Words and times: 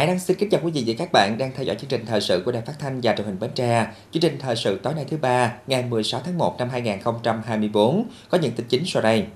Hải 0.00 0.06
Đăng 0.06 0.18
xin 0.18 0.36
kính 0.36 0.50
chào 0.50 0.60
quý 0.64 0.70
vị 0.70 0.84
và 0.86 0.94
các 0.98 1.12
bạn 1.12 1.38
đang 1.38 1.50
theo 1.54 1.64
dõi 1.64 1.76
chương 1.76 1.88
trình 1.88 2.06
thời 2.06 2.20
sự 2.20 2.42
của 2.44 2.52
Đài 2.52 2.62
Phát 2.62 2.72
thanh 2.78 3.00
và 3.02 3.14
Truyền 3.16 3.26
hình 3.26 3.38
Bến 3.40 3.50
Tre. 3.54 3.86
Chương 4.12 4.20
trình 4.20 4.38
thời 4.40 4.56
sự 4.56 4.80
tối 4.82 4.94
nay 4.94 5.04
thứ 5.10 5.16
ba, 5.16 5.52
ngày 5.66 5.82
16 5.82 6.20
tháng 6.24 6.38
1 6.38 6.56
năm 6.58 6.68
2024 6.70 8.04
có 8.30 8.38
những 8.38 8.52
tin 8.52 8.66
chính 8.68 8.82
sau 8.86 9.02
đây. 9.02 9.26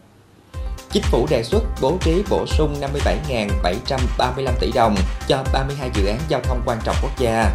Chính 0.90 1.02
phủ 1.02 1.26
đề 1.30 1.42
xuất 1.42 1.62
bố 1.82 1.98
trí 2.00 2.22
bổ 2.30 2.46
sung 2.46 2.76
57.735 2.80 4.52
tỷ 4.60 4.70
đồng 4.74 4.94
cho 5.28 5.44
32 5.52 5.90
dự 5.94 6.06
án 6.06 6.18
giao 6.28 6.40
thông 6.40 6.62
quan 6.66 6.78
trọng 6.84 6.96
quốc 7.02 7.18
gia. 7.18 7.50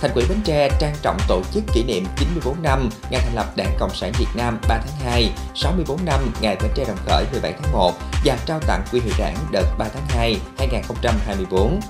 Thành 0.00 0.10
ủy 0.14 0.24
Bến 0.28 0.38
Tre 0.44 0.68
trang 0.78 0.94
trọng 1.02 1.16
tổ 1.28 1.42
chức 1.52 1.64
kỷ 1.74 1.84
niệm 1.84 2.04
94 2.16 2.62
năm 2.62 2.90
ngày 3.10 3.20
thành 3.24 3.34
lập 3.34 3.46
Đảng 3.56 3.76
Cộng 3.78 3.94
sản 3.94 4.12
Việt 4.18 4.26
Nam 4.34 4.58
3 4.68 4.78
tháng 4.78 5.12
2, 5.12 5.30
64 5.54 6.04
năm 6.04 6.32
ngày 6.40 6.56
Bến 6.62 6.70
Tre 6.74 6.84
đồng 6.84 6.98
khởi 7.06 7.24
17 7.32 7.52
tháng 7.62 7.72
1 7.72 7.92
và 8.24 8.38
trao 8.46 8.60
tặng 8.66 8.82
quy 8.92 9.00
hiệu 9.00 9.14
đảng 9.18 9.36
đợt 9.52 9.64
3 9.78 9.88
tháng 9.94 10.06
2 10.08 10.36
2024. 10.58 11.80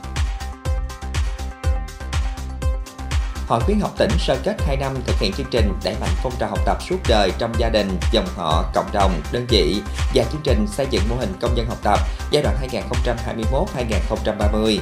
Hội 3.48 3.61
khuyến 3.61 3.81
học 3.81 3.91
tỉnh 3.98 4.11
sơ 4.19 4.37
kết 4.45 4.56
2 4.67 4.77
năm 4.77 4.95
thực 5.06 5.19
hiện 5.19 5.33
chương 5.33 5.47
trình 5.51 5.73
đẩy 5.84 5.95
mạnh 6.01 6.11
phong 6.23 6.33
trào 6.39 6.48
học 6.48 6.59
tập 6.67 6.79
suốt 6.89 6.97
đời 7.09 7.33
trong 7.39 7.53
gia 7.59 7.69
đình, 7.69 7.98
dòng 8.12 8.27
họ, 8.37 8.65
cộng 8.75 8.93
đồng, 8.93 9.12
đơn 9.33 9.47
vị 9.48 9.83
và 10.15 10.25
chương 10.33 10.41
trình 10.45 10.67
xây 10.67 10.87
dựng 10.91 11.03
mô 11.09 11.17
hình 11.17 11.33
công 11.41 11.56
dân 11.56 11.67
học 11.67 11.79
tập 11.83 11.98
giai 12.31 12.43
đoạn 12.43 12.56
2021-2030. 12.73 14.79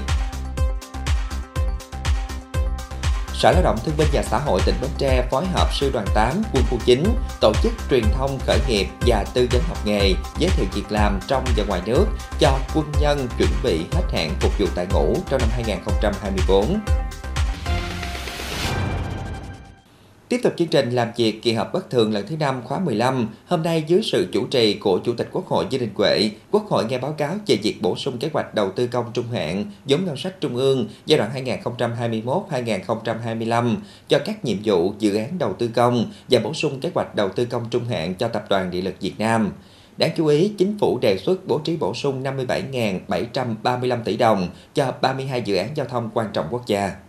Sở 3.38 3.52
Lao 3.52 3.62
động 3.62 3.79
Thương 3.84 3.96
binh 3.96 4.09
và 4.12 4.23
Xã 4.23 4.38
hội 4.38 4.60
tỉnh 4.66 4.74
Bến 4.80 4.90
Tre 4.98 5.26
phối 5.30 5.46
hợp 5.46 5.68
Sư 5.73 5.90
đoàn 5.92 6.06
8 6.15 6.42
quân 6.52 6.65
khu 6.70 6.79
9 6.84 7.04
tổ 7.40 7.52
chức 7.62 7.73
truyền 7.90 8.02
thông 8.12 8.38
khởi 8.46 8.59
nghiệp 8.68 8.87
và 9.06 9.24
tư 9.34 9.48
vấn 9.52 9.62
học 9.68 9.79
nghề, 9.84 10.15
giới 10.38 10.51
thiệu 10.51 10.66
việc 10.74 10.92
làm 10.92 11.20
trong 11.26 11.45
và 11.57 11.64
ngoài 11.68 11.80
nước 11.87 12.07
cho 12.38 12.59
quân 12.74 12.92
nhân 13.01 13.29
chuẩn 13.38 13.51
bị 13.62 13.80
hết 13.92 14.02
hạn 14.12 14.30
phục 14.40 14.59
vụ 14.59 14.66
tại 14.74 14.87
ngũ 14.92 15.16
trong 15.29 15.40
năm 15.40 15.48
2024. 15.52 16.80
Tiếp 20.29 20.41
tục 20.43 20.52
chương 20.57 20.69
trình 20.69 20.91
làm 20.91 21.09
việc 21.16 21.43
kỳ 21.43 21.52
họp 21.52 21.73
bất 21.73 21.91
thường 21.91 22.13
lần 22.13 22.27
thứ 22.27 22.37
năm 22.37 22.63
khóa 22.65 22.79
15, 22.79 23.29
hôm 23.46 23.63
nay 23.63 23.85
dưới 23.87 24.02
sự 24.02 24.29
chủ 24.32 24.46
trì 24.46 24.74
của 24.74 24.99
Chủ 24.99 25.15
tịch 25.15 25.29
Quốc 25.32 25.46
hội 25.46 25.66
Dương 25.71 25.80
Đình 25.80 25.91
Huệ, 25.95 26.30
Quốc 26.51 26.66
hội 26.69 26.85
nghe 26.88 26.99
báo 26.99 27.13
cáo 27.13 27.35
về 27.46 27.57
việc 27.57 27.82
bổ 27.82 27.96
sung 27.96 28.19
kế 28.19 28.29
hoạch 28.32 28.54
đầu 28.54 28.71
tư 28.71 28.87
công 28.87 29.04
trung 29.15 29.24
hạn 29.32 29.65
giống 29.87 30.04
ngân 30.04 30.16
sách 30.16 30.41
trung 30.41 30.57
ương 30.57 30.88
giai 31.07 31.19
đoạn 31.19 31.30
2021-2025 32.51 33.77
cho 34.09 34.19
các 34.19 34.45
nhiệm 34.45 34.57
vụ 34.65 34.93
dự 34.99 35.16
án 35.16 35.38
đầu 35.38 35.52
tư 35.52 35.71
công 35.74 36.10
và 36.30 36.41
bổ 36.45 36.54
sung 36.54 36.80
kế 36.80 36.91
hoạch 36.95 37.15
đầu 37.15 37.29
tư 37.29 37.45
công 37.45 37.65
trung 37.71 37.85
hạn 37.85 38.15
cho 38.15 38.29
Tập 38.29 38.45
đoàn 38.51 38.71
Điện 38.71 38.85
lực 38.85 38.95
Việt 39.01 39.15
Nam. 39.19 39.52
Đáng 39.97 40.10
chú 40.16 40.27
ý, 40.27 40.52
chính 40.59 40.79
phủ 40.79 40.99
đề 40.99 41.19
xuất 41.19 41.47
bố 41.47 41.59
trí 41.59 41.77
bổ 41.77 41.95
sung 41.95 42.23
57.735 42.23 44.02
tỷ 44.04 44.16
đồng 44.16 44.49
cho 44.74 44.93
32 45.01 45.43
dự 45.43 45.57
án 45.57 45.69
giao 45.74 45.87
thông 45.87 46.10
quan 46.15 46.27
trọng 46.32 46.47
quốc 46.51 46.66
gia. 46.66 47.05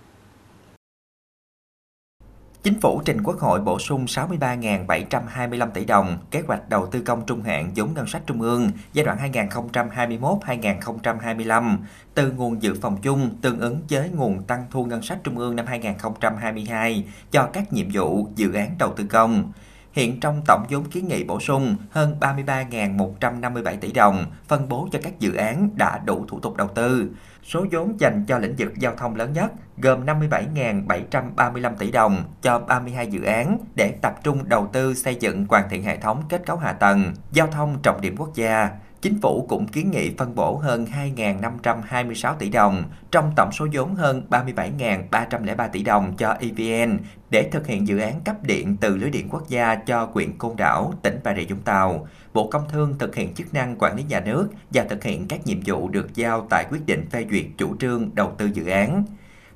Chính 2.68 2.80
phủ 2.80 3.02
trình 3.06 3.24
Quốc 3.24 3.40
hội 3.40 3.62
bổ 3.62 3.80
sung 3.80 4.06
63.725 4.06 5.72
tỷ 5.72 5.86
đồng 5.86 6.18
kế 6.32 6.44
hoạch 6.48 6.70
đầu 6.70 6.86
tư 6.86 7.02
công 7.02 7.26
trung 7.26 7.42
hạn 7.42 7.72
vốn 7.76 7.94
ngân 7.94 8.08
sách 8.08 8.22
trung 8.26 8.42
ương 8.42 8.72
giai 8.94 9.06
đoạn 9.06 9.32
2021-2025 9.34 11.78
từ 12.14 12.32
nguồn 12.32 12.62
dự 12.62 12.76
phòng 12.82 12.98
chung 13.02 13.30
tương 13.42 13.60
ứng 13.60 13.82
với 13.90 14.10
nguồn 14.10 14.44
tăng 14.44 14.66
thu 14.72 14.86
ngân 14.86 15.02
sách 15.02 15.18
trung 15.24 15.38
ương 15.38 15.56
năm 15.56 15.66
2022 15.66 17.04
cho 17.32 17.50
các 17.54 17.74
nhiệm 17.74 17.88
vụ, 17.94 18.28
dự 18.36 18.54
án 18.54 18.76
đầu 18.80 18.94
tư 18.96 19.06
công. 19.10 19.52
Hiện 19.92 20.20
trong 20.20 20.42
tổng 20.48 20.66
vốn 20.70 20.86
kiến 20.86 21.08
nghị 21.08 21.24
bổ 21.24 21.40
sung 21.40 21.76
hơn 21.92 22.18
33.157 22.20 23.78
tỷ 23.82 23.92
đồng 23.92 24.26
phân 24.48 24.70
bố 24.70 24.90
cho 24.92 25.00
các 25.04 25.20
dự 25.20 25.34
án 25.34 25.70
đã 25.76 26.02
đủ 26.06 26.26
thủ 26.28 26.40
tục 26.40 26.58
đầu 26.58 26.68
tư. 26.68 27.10
Số 27.48 27.66
vốn 27.72 28.00
dành 28.00 28.26
cho 28.28 28.38
lĩnh 28.38 28.56
vực 28.58 28.74
giao 28.80 28.96
thông 28.96 29.16
lớn 29.16 29.34
nhất 29.34 29.52
gồm 29.78 30.06
57.735 30.06 31.76
tỷ 31.76 31.92
đồng 31.92 32.24
cho 32.42 32.60
32 32.60 33.08
dự 33.08 33.24
án 33.24 33.58
để 33.76 33.92
tập 34.02 34.16
trung 34.24 34.50
đầu 34.50 34.70
tư 34.74 34.94
xây 34.94 35.16
dựng 35.16 35.46
hoàn 35.50 35.70
thiện 35.70 35.84
hệ 35.84 35.98
thống 35.98 36.24
kết 36.30 36.46
cấu 36.46 36.58
hạ 36.58 36.74
tầng, 36.74 37.14
giao 37.32 37.48
thông 37.48 37.80
trọng 37.84 38.02
điểm 38.02 38.16
quốc 38.18 38.36
gia, 38.36 38.70
Chính 39.02 39.22
phủ 39.22 39.46
cũng 39.50 39.68
kiến 39.68 39.92
nghị 39.92 40.12
phân 40.18 40.36
bổ 40.36 40.56
hơn 40.56 40.86
2.526 41.16 42.36
tỷ 42.36 42.50
đồng 42.50 42.84
trong 43.12 43.32
tổng 43.36 43.52
số 43.52 43.68
vốn 43.74 43.96
hơn 43.96 44.24
37.303 44.30 45.70
tỷ 45.70 45.84
đồng 45.84 46.14
cho 46.18 46.38
EVN 46.40 46.98
để 47.30 47.50
thực 47.52 47.68
hiện 47.68 47.88
dự 47.88 48.00
án 48.00 48.22
cấp 48.22 48.36
điện 48.44 48.78
từ 48.82 48.98
lưới 48.98 49.10
điện 49.10 49.30
quốc 49.30 49.44
gia 49.48 49.76
cho 49.76 50.10
huyện 50.14 50.38
Côn 50.38 50.56
Đảo, 50.58 50.94
tỉnh 51.02 51.20
Bà 51.24 51.36
Rịa 51.36 51.46
Vũng 51.46 51.62
Tàu. 51.62 52.08
Bộ 52.34 52.48
Công 52.48 52.70
Thương 52.70 52.96
thực 53.00 53.16
hiện 53.16 53.34
chức 53.34 53.54
năng 53.54 53.76
quản 53.80 53.98
lý 53.98 54.04
nhà 54.04 54.20
nước 54.20 54.50
và 54.74 54.86
thực 54.90 55.04
hiện 55.04 55.28
các 55.28 55.48
nhiệm 55.48 55.58
vụ 55.66 55.90
được 55.90 56.16
giao 56.16 56.48
tại 56.50 56.66
quyết 56.72 56.86
định 56.86 57.06
phê 57.12 57.26
duyệt 57.32 57.46
chủ 57.58 57.76
trương 57.80 58.16
đầu 58.16 58.32
tư 58.38 58.50
dự 58.54 58.68
án. 58.68 59.04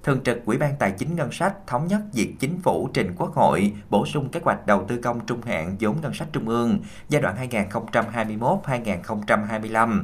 Thường 0.04 0.24
trực 0.24 0.46
Ủy 0.46 0.58
ban 0.58 0.76
Tài 0.80 0.92
chính 0.92 1.16
Ngân 1.16 1.32
sách 1.32 1.68
thống 1.68 1.88
nhất 1.88 2.02
việc 2.14 2.36
chính 2.40 2.62
phủ 2.62 2.90
trình 2.94 3.16
Quốc 3.18 3.34
hội 3.34 3.74
bổ 3.90 4.06
sung 4.06 4.30
kế 4.30 4.40
hoạch 4.44 4.66
đầu 4.66 4.86
tư 4.88 5.00
công 5.04 5.26
trung 5.26 5.42
hạn 5.42 5.76
vốn 5.80 6.02
ngân 6.02 6.14
sách 6.14 6.28
trung 6.34 6.50
ương 6.50 6.80
giai 7.10 7.22
đoạn 7.22 7.50
2021-2025. 7.50 10.04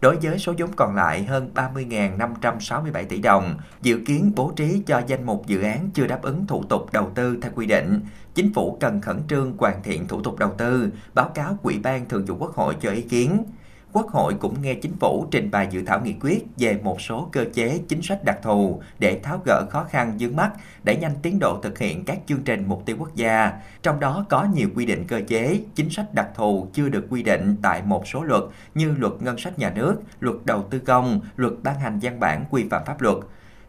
Đối 0.00 0.16
với 0.16 0.38
số 0.38 0.54
vốn 0.58 0.70
còn 0.76 0.94
lại 0.94 1.24
hơn 1.24 1.50
30.567 1.54 3.04
tỷ 3.08 3.20
đồng, 3.20 3.58
dự 3.82 4.00
kiến 4.06 4.32
bố 4.36 4.52
trí 4.56 4.82
cho 4.86 5.02
danh 5.06 5.26
mục 5.26 5.46
dự 5.46 5.62
án 5.62 5.90
chưa 5.94 6.06
đáp 6.06 6.22
ứng 6.22 6.46
thủ 6.46 6.64
tục 6.68 6.92
đầu 6.92 7.10
tư 7.14 7.38
theo 7.42 7.52
quy 7.54 7.66
định. 7.66 8.00
Chính 8.34 8.54
phủ 8.54 8.76
cần 8.80 9.00
khẩn 9.00 9.22
trương 9.28 9.56
hoàn 9.58 9.82
thiện 9.82 10.08
thủ 10.08 10.22
tục 10.22 10.38
đầu 10.38 10.54
tư, 10.58 10.90
báo 11.14 11.30
cáo 11.34 11.58
Ủy 11.62 11.78
ban 11.78 12.08
Thường 12.08 12.24
vụ 12.24 12.36
Quốc 12.38 12.54
hội 12.54 12.76
cho 12.80 12.90
ý 12.90 13.02
kiến. 13.02 13.44
Quốc 13.92 14.08
hội 14.10 14.34
cũng 14.40 14.62
nghe 14.62 14.74
chính 14.74 14.96
phủ 15.00 15.26
trình 15.30 15.50
bày 15.50 15.68
dự 15.70 15.82
thảo 15.86 16.00
nghị 16.00 16.14
quyết 16.20 16.46
về 16.56 16.78
một 16.82 17.00
số 17.00 17.28
cơ 17.32 17.44
chế 17.54 17.80
chính 17.88 18.02
sách 18.02 18.24
đặc 18.24 18.38
thù 18.42 18.82
để 18.98 19.20
tháo 19.22 19.40
gỡ 19.44 19.66
khó 19.70 19.84
khăn 19.84 20.16
vướng 20.20 20.36
mắt, 20.36 20.50
đẩy 20.84 20.96
nhanh 20.96 21.12
tiến 21.22 21.38
độ 21.38 21.60
thực 21.62 21.78
hiện 21.78 22.04
các 22.04 22.18
chương 22.26 22.42
trình 22.44 22.64
mục 22.68 22.82
tiêu 22.86 22.96
quốc 22.98 23.14
gia. 23.14 23.52
Trong 23.82 24.00
đó 24.00 24.26
có 24.28 24.44
nhiều 24.54 24.68
quy 24.74 24.86
định 24.86 25.04
cơ 25.06 25.20
chế, 25.28 25.60
chính 25.74 25.90
sách 25.90 26.14
đặc 26.14 26.28
thù 26.34 26.68
chưa 26.72 26.88
được 26.88 27.06
quy 27.10 27.22
định 27.22 27.56
tại 27.62 27.82
một 27.82 28.08
số 28.08 28.22
luật 28.22 28.42
như 28.74 28.94
luật 28.98 29.12
ngân 29.20 29.38
sách 29.38 29.58
nhà 29.58 29.70
nước, 29.70 29.96
luật 30.20 30.36
đầu 30.44 30.62
tư 30.70 30.78
công, 30.78 31.20
luật 31.36 31.52
ban 31.62 31.80
hành 31.80 31.98
văn 32.02 32.20
bản 32.20 32.44
quy 32.50 32.64
phạm 32.70 32.84
pháp 32.84 33.00
luật. 33.00 33.16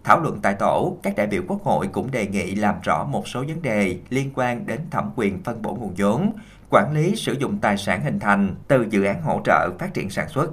Thảo 0.04 0.20
luận 0.20 0.40
tại 0.42 0.54
tổ, 0.54 0.98
các 1.04 1.16
đại 1.16 1.28
biểu 1.28 1.42
Quốc 1.48 1.64
hội 1.64 1.88
cũng 1.88 2.12
đề 2.12 2.28
nghị 2.28 2.56
làm 2.56 2.76
rõ 2.84 3.04
một 3.04 3.28
số 3.28 3.44
vấn 3.48 3.62
đề 3.62 3.98
liên 4.10 4.32
quan 4.36 4.66
đến 4.66 4.80
thẩm 4.92 5.12
quyền 5.16 5.44
phân 5.44 5.62
bổ 5.62 5.76
nguồn 5.76 5.94
vốn, 5.98 6.32
quản 6.70 6.94
lý 6.94 7.16
sử 7.16 7.36
dụng 7.40 7.58
tài 7.62 7.78
sản 7.78 8.04
hình 8.04 8.20
thành 8.20 8.56
từ 8.68 8.86
dự 8.90 9.04
án 9.04 9.22
hỗ 9.22 9.42
trợ 9.46 9.70
phát 9.80 9.94
triển 9.94 10.10
sản 10.10 10.30
xuất. 10.30 10.50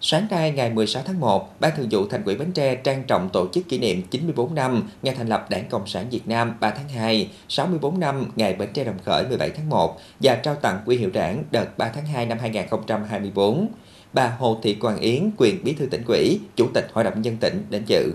Sáng 0.00 0.26
nay 0.30 0.50
ngày 0.50 0.70
16 0.70 1.02
tháng 1.06 1.20
1, 1.20 1.60
Ban 1.60 1.76
Thường 1.76 1.88
vụ 1.90 2.06
Thành 2.06 2.24
ủy 2.24 2.36
Bến 2.36 2.52
Tre 2.52 2.74
trang 2.74 3.04
trọng 3.06 3.28
tổ 3.32 3.48
chức 3.52 3.68
kỷ 3.68 3.78
niệm 3.78 4.02
94 4.10 4.54
năm 4.54 4.82
ngày 5.02 5.14
thành 5.14 5.28
lập 5.28 5.46
Đảng 5.50 5.68
Cộng 5.68 5.86
sản 5.86 6.06
Việt 6.10 6.28
Nam 6.28 6.54
3 6.60 6.70
tháng 6.70 6.88
2, 6.88 7.30
64 7.48 8.00
năm 8.00 8.26
ngày 8.36 8.54
Bến 8.54 8.68
Tre 8.72 8.84
đồng 8.84 8.98
khởi 9.04 9.28
17 9.28 9.50
tháng 9.50 9.68
1 9.68 10.00
và 10.20 10.34
trao 10.34 10.54
tặng 10.54 10.82
quy 10.86 10.96
hiệu 10.96 11.10
đảng 11.10 11.42
đợt 11.50 11.78
3 11.78 11.88
tháng 11.88 12.06
2 12.06 12.26
năm 12.26 12.38
2024. 12.38 13.68
Bà 14.12 14.36
Hồ 14.38 14.58
Thị 14.62 14.74
Quang 14.74 14.98
Yến, 14.98 15.30
quyền 15.36 15.64
bí 15.64 15.72
thư 15.72 15.86
tỉnh 15.86 16.02
ủy, 16.08 16.40
Chủ 16.56 16.66
tịch 16.74 16.86
Hội 16.92 17.04
đồng 17.04 17.22
nhân 17.22 17.36
tỉnh 17.40 17.66
đến 17.70 17.82
dự. 17.86 18.12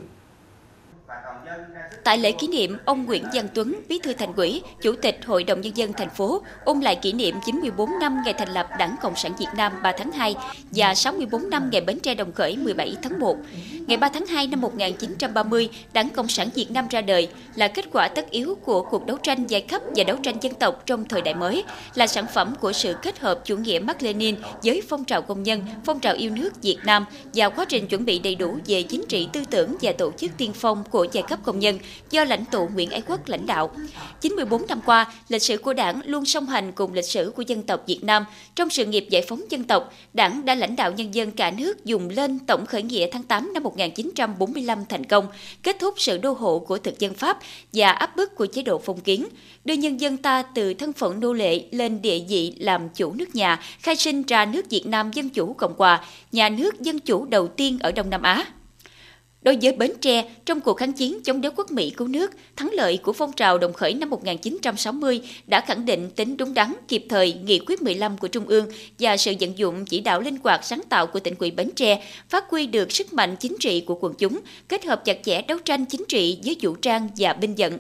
Tại 2.03 2.17
lễ 2.17 2.31
kỷ 2.31 2.47
niệm, 2.47 2.77
ông 2.85 3.05
Nguyễn 3.05 3.23
Văn 3.33 3.47
Tuấn, 3.53 3.75
Bí 3.89 3.99
thư 4.03 4.13
Thành 4.13 4.33
ủy, 4.35 4.61
Chủ 4.81 4.95
tịch 5.01 5.19
Hội 5.25 5.43
đồng 5.43 5.61
nhân 5.61 5.77
dân 5.77 5.93
thành 5.93 6.09
phố 6.09 6.41
ôn 6.65 6.79
lại 6.79 6.95
kỷ 6.95 7.13
niệm 7.13 7.35
94 7.45 7.89
năm 7.99 8.17
ngày 8.25 8.33
thành 8.33 8.53
lập 8.53 8.67
Đảng 8.79 8.95
Cộng 9.01 9.15
sản 9.15 9.31
Việt 9.39 9.47
Nam 9.57 9.73
3 9.83 9.91
tháng 9.97 10.11
2 10.11 10.35
và 10.71 10.95
64 10.95 11.49
năm 11.49 11.69
ngày 11.71 11.81
Bến 11.81 11.99
Tre 11.99 12.15
đồng 12.15 12.31
khởi 12.31 12.57
17 12.57 12.95
tháng 13.01 13.19
1. 13.19 13.37
Ngày 13.87 13.97
3 13.97 14.09
tháng 14.09 14.25
2 14.25 14.47
năm 14.47 14.61
1930, 14.61 15.69
Đảng 15.93 16.09
Cộng 16.09 16.27
sản 16.27 16.49
Việt 16.55 16.71
Nam 16.71 16.87
ra 16.87 17.01
đời 17.01 17.27
là 17.55 17.67
kết 17.67 17.85
quả 17.93 18.07
tất 18.07 18.29
yếu 18.29 18.57
của 18.65 18.81
cuộc 18.81 19.05
đấu 19.05 19.17
tranh 19.23 19.45
giai 19.47 19.61
cấp 19.61 19.81
và 19.95 20.03
đấu 20.03 20.17
tranh 20.23 20.35
dân 20.41 20.53
tộc 20.53 20.83
trong 20.85 21.05
thời 21.05 21.21
đại 21.21 21.33
mới, 21.33 21.63
là 21.95 22.07
sản 22.07 22.25
phẩm 22.33 22.53
của 22.61 22.71
sự 22.71 22.95
kết 23.01 23.19
hợp 23.19 23.41
chủ 23.45 23.57
nghĩa 23.57 23.79
Mark 23.79 24.03
Lenin 24.03 24.35
với 24.63 24.81
phong 24.89 25.05
trào 25.05 25.21
công 25.21 25.43
nhân, 25.43 25.61
phong 25.85 25.99
trào 25.99 26.15
yêu 26.15 26.31
nước 26.31 26.61
Việt 26.61 26.77
Nam 26.85 27.05
và 27.33 27.49
quá 27.49 27.65
trình 27.65 27.87
chuẩn 27.87 28.05
bị 28.05 28.19
đầy 28.19 28.35
đủ 28.35 28.57
về 28.67 28.83
chính 28.83 29.03
trị 29.09 29.27
tư 29.33 29.43
tưởng 29.49 29.75
và 29.81 29.91
tổ 29.91 30.11
chức 30.11 30.31
tiên 30.37 30.51
phong 30.53 30.83
của 30.89 31.07
giai 31.11 31.23
cấp 31.29 31.39
công 31.43 31.59
nhân 31.59 31.79
do 32.09 32.23
lãnh 32.23 32.45
tụ 32.45 32.67
Nguyễn 32.73 32.89
Ái 32.89 33.01
Quốc 33.07 33.29
lãnh 33.29 33.45
đạo. 33.45 33.71
94 34.21 34.67
năm 34.67 34.81
qua, 34.85 35.13
lịch 35.29 35.41
sử 35.41 35.57
của 35.57 35.73
Đảng 35.73 36.01
luôn 36.05 36.25
song 36.25 36.45
hành 36.45 36.71
cùng 36.71 36.93
lịch 36.93 37.05
sử 37.05 37.33
của 37.35 37.43
dân 37.47 37.63
tộc 37.63 37.83
Việt 37.87 38.03
Nam. 38.03 38.25
Trong 38.55 38.69
sự 38.69 38.85
nghiệp 38.85 39.05
giải 39.09 39.21
phóng 39.27 39.41
dân 39.49 39.63
tộc, 39.63 39.93
Đảng 40.13 40.45
đã 40.45 40.55
lãnh 40.55 40.75
đạo 40.75 40.91
nhân 40.91 41.15
dân 41.15 41.31
cả 41.31 41.51
nước 41.51 41.85
dùng 41.85 42.09
lên 42.09 42.39
tổng 42.39 42.65
khởi 42.65 42.83
nghĩa 42.83 43.07
tháng 43.11 43.23
8 43.23 43.53
năm 43.53 43.63
1945 43.63 44.85
thành 44.89 45.05
công, 45.05 45.27
kết 45.63 45.77
thúc 45.79 45.93
sự 45.97 46.17
đô 46.17 46.31
hộ 46.31 46.59
của 46.59 46.77
thực 46.77 46.99
dân 46.99 47.13
Pháp 47.13 47.39
và 47.73 47.91
áp 47.91 48.15
bức 48.15 48.35
của 48.35 48.45
chế 48.45 48.61
độ 48.61 48.81
phong 48.85 48.99
kiến, 48.99 49.27
đưa 49.65 49.73
nhân 49.73 50.01
dân 50.01 50.17
ta 50.17 50.43
từ 50.43 50.73
thân 50.73 50.93
phận 50.93 51.19
nô 51.19 51.33
lệ 51.33 51.63
lên 51.71 52.01
địa 52.01 52.19
vị 52.29 52.55
làm 52.59 52.89
chủ 52.89 53.13
nước 53.13 53.35
nhà, 53.35 53.59
khai 53.79 53.95
sinh 53.95 54.23
ra 54.23 54.45
nước 54.45 54.69
Việt 54.69 54.85
Nam 54.85 55.11
Dân 55.11 55.29
Chủ 55.29 55.53
Cộng 55.53 55.73
Hòa, 55.77 56.05
nhà 56.31 56.49
nước 56.49 56.81
dân 56.81 56.99
chủ 56.99 57.25
đầu 57.25 57.47
tiên 57.47 57.79
ở 57.79 57.91
Đông 57.91 58.09
Nam 58.09 58.21
Á. 58.21 58.45
Đối 59.41 59.57
với 59.61 59.73
Bến 59.73 59.91
Tre, 60.01 60.25
trong 60.45 60.61
cuộc 60.61 60.73
kháng 60.73 60.93
chiến 60.93 61.23
chống 61.23 61.41
đế 61.41 61.49
quốc 61.55 61.71
Mỹ 61.71 61.89
cứu 61.89 62.07
nước, 62.07 62.31
thắng 62.55 62.69
lợi 62.73 62.97
của 62.97 63.13
phong 63.13 63.31
trào 63.33 63.57
đồng 63.57 63.73
khởi 63.73 63.93
năm 63.93 64.09
1960 64.09 65.21
đã 65.47 65.61
khẳng 65.61 65.85
định 65.85 66.09
tính 66.09 66.37
đúng 66.37 66.53
đắn, 66.53 66.73
kịp 66.87 67.05
thời 67.09 67.33
nghị 67.33 67.59
quyết 67.59 67.81
15 67.81 68.17
của 68.17 68.27
Trung 68.27 68.47
ương 68.47 68.65
và 68.99 69.17
sự 69.17 69.33
vận 69.39 69.57
dụng 69.57 69.85
chỉ 69.85 69.99
đạo 69.99 70.21
linh 70.21 70.37
hoạt 70.43 70.65
sáng 70.65 70.81
tạo 70.89 71.07
của 71.07 71.19
tỉnh 71.19 71.35
ủy 71.39 71.51
Bến 71.51 71.69
Tre, 71.75 72.03
phát 72.29 72.49
huy 72.49 72.67
được 72.67 72.91
sức 72.91 73.13
mạnh 73.13 73.35
chính 73.39 73.55
trị 73.59 73.81
của 73.81 73.95
quần 74.01 74.13
chúng, 74.13 74.39
kết 74.67 74.85
hợp 74.85 75.05
chặt 75.05 75.17
chẽ 75.23 75.41
đấu 75.41 75.57
tranh 75.65 75.85
chính 75.85 76.03
trị 76.07 76.39
với 76.45 76.57
vũ 76.61 76.75
trang 76.75 77.09
và 77.17 77.33
binh 77.33 77.55
vận 77.57 77.77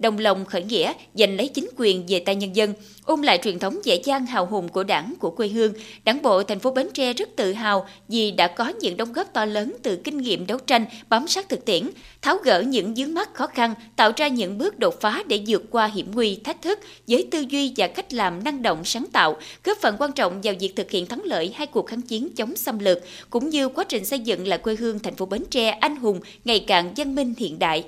đồng 0.00 0.18
lòng 0.18 0.44
khởi 0.44 0.62
nghĩa, 0.62 0.92
giành 1.14 1.36
lấy 1.36 1.48
chính 1.48 1.70
quyền 1.76 2.04
về 2.08 2.20
tay 2.20 2.36
nhân 2.36 2.56
dân, 2.56 2.74
ôn 3.04 3.22
lại 3.22 3.38
truyền 3.42 3.58
thống 3.58 3.78
dễ 3.84 4.02
dàng 4.04 4.26
hào 4.26 4.46
hùng 4.46 4.68
của 4.68 4.84
đảng, 4.84 5.14
của 5.20 5.30
quê 5.30 5.48
hương. 5.48 5.72
Đảng 6.04 6.22
bộ 6.22 6.42
thành 6.42 6.58
phố 6.58 6.70
Bến 6.70 6.88
Tre 6.94 7.12
rất 7.12 7.28
tự 7.36 7.52
hào 7.52 7.86
vì 8.08 8.30
đã 8.30 8.48
có 8.48 8.68
những 8.68 8.96
đóng 8.96 9.12
góp 9.12 9.32
to 9.32 9.44
lớn 9.44 9.76
từ 9.82 9.96
kinh 9.96 10.18
nghiệm 10.18 10.46
đấu 10.46 10.58
tranh, 10.58 10.84
bám 11.08 11.28
sát 11.28 11.48
thực 11.48 11.64
tiễn, 11.64 11.90
tháo 12.22 12.36
gỡ 12.36 12.60
những 12.60 12.94
vướng 12.94 13.14
mắc 13.14 13.34
khó 13.34 13.46
khăn, 13.46 13.74
tạo 13.96 14.12
ra 14.16 14.28
những 14.28 14.58
bước 14.58 14.78
đột 14.78 15.00
phá 15.00 15.22
để 15.26 15.42
vượt 15.46 15.62
qua 15.70 15.86
hiểm 15.86 16.10
nguy, 16.14 16.36
thách 16.44 16.62
thức 16.62 16.78
với 17.08 17.28
tư 17.30 17.44
duy 17.48 17.72
và 17.76 17.86
cách 17.86 18.12
làm 18.12 18.44
năng 18.44 18.62
động 18.62 18.84
sáng 18.84 19.06
tạo, 19.12 19.36
góp 19.64 19.78
phần 19.78 19.96
quan 19.98 20.12
trọng 20.12 20.40
vào 20.42 20.54
việc 20.60 20.76
thực 20.76 20.90
hiện 20.90 21.06
thắng 21.06 21.22
lợi 21.24 21.52
hai 21.54 21.66
cuộc 21.66 21.86
kháng 21.86 22.02
chiến 22.02 22.28
chống 22.36 22.56
xâm 22.56 22.78
lược, 22.78 22.98
cũng 23.30 23.50
như 23.50 23.68
quá 23.68 23.84
trình 23.84 24.04
xây 24.04 24.18
dựng 24.18 24.46
lại 24.46 24.58
quê 24.58 24.76
hương 24.76 24.98
thành 24.98 25.14
phố 25.14 25.26
Bến 25.26 25.44
Tre 25.50 25.70
anh 25.70 25.96
hùng 25.96 26.20
ngày 26.44 26.64
càng 26.66 26.92
văn 26.96 27.14
minh 27.14 27.34
hiện 27.38 27.58
đại. 27.58 27.84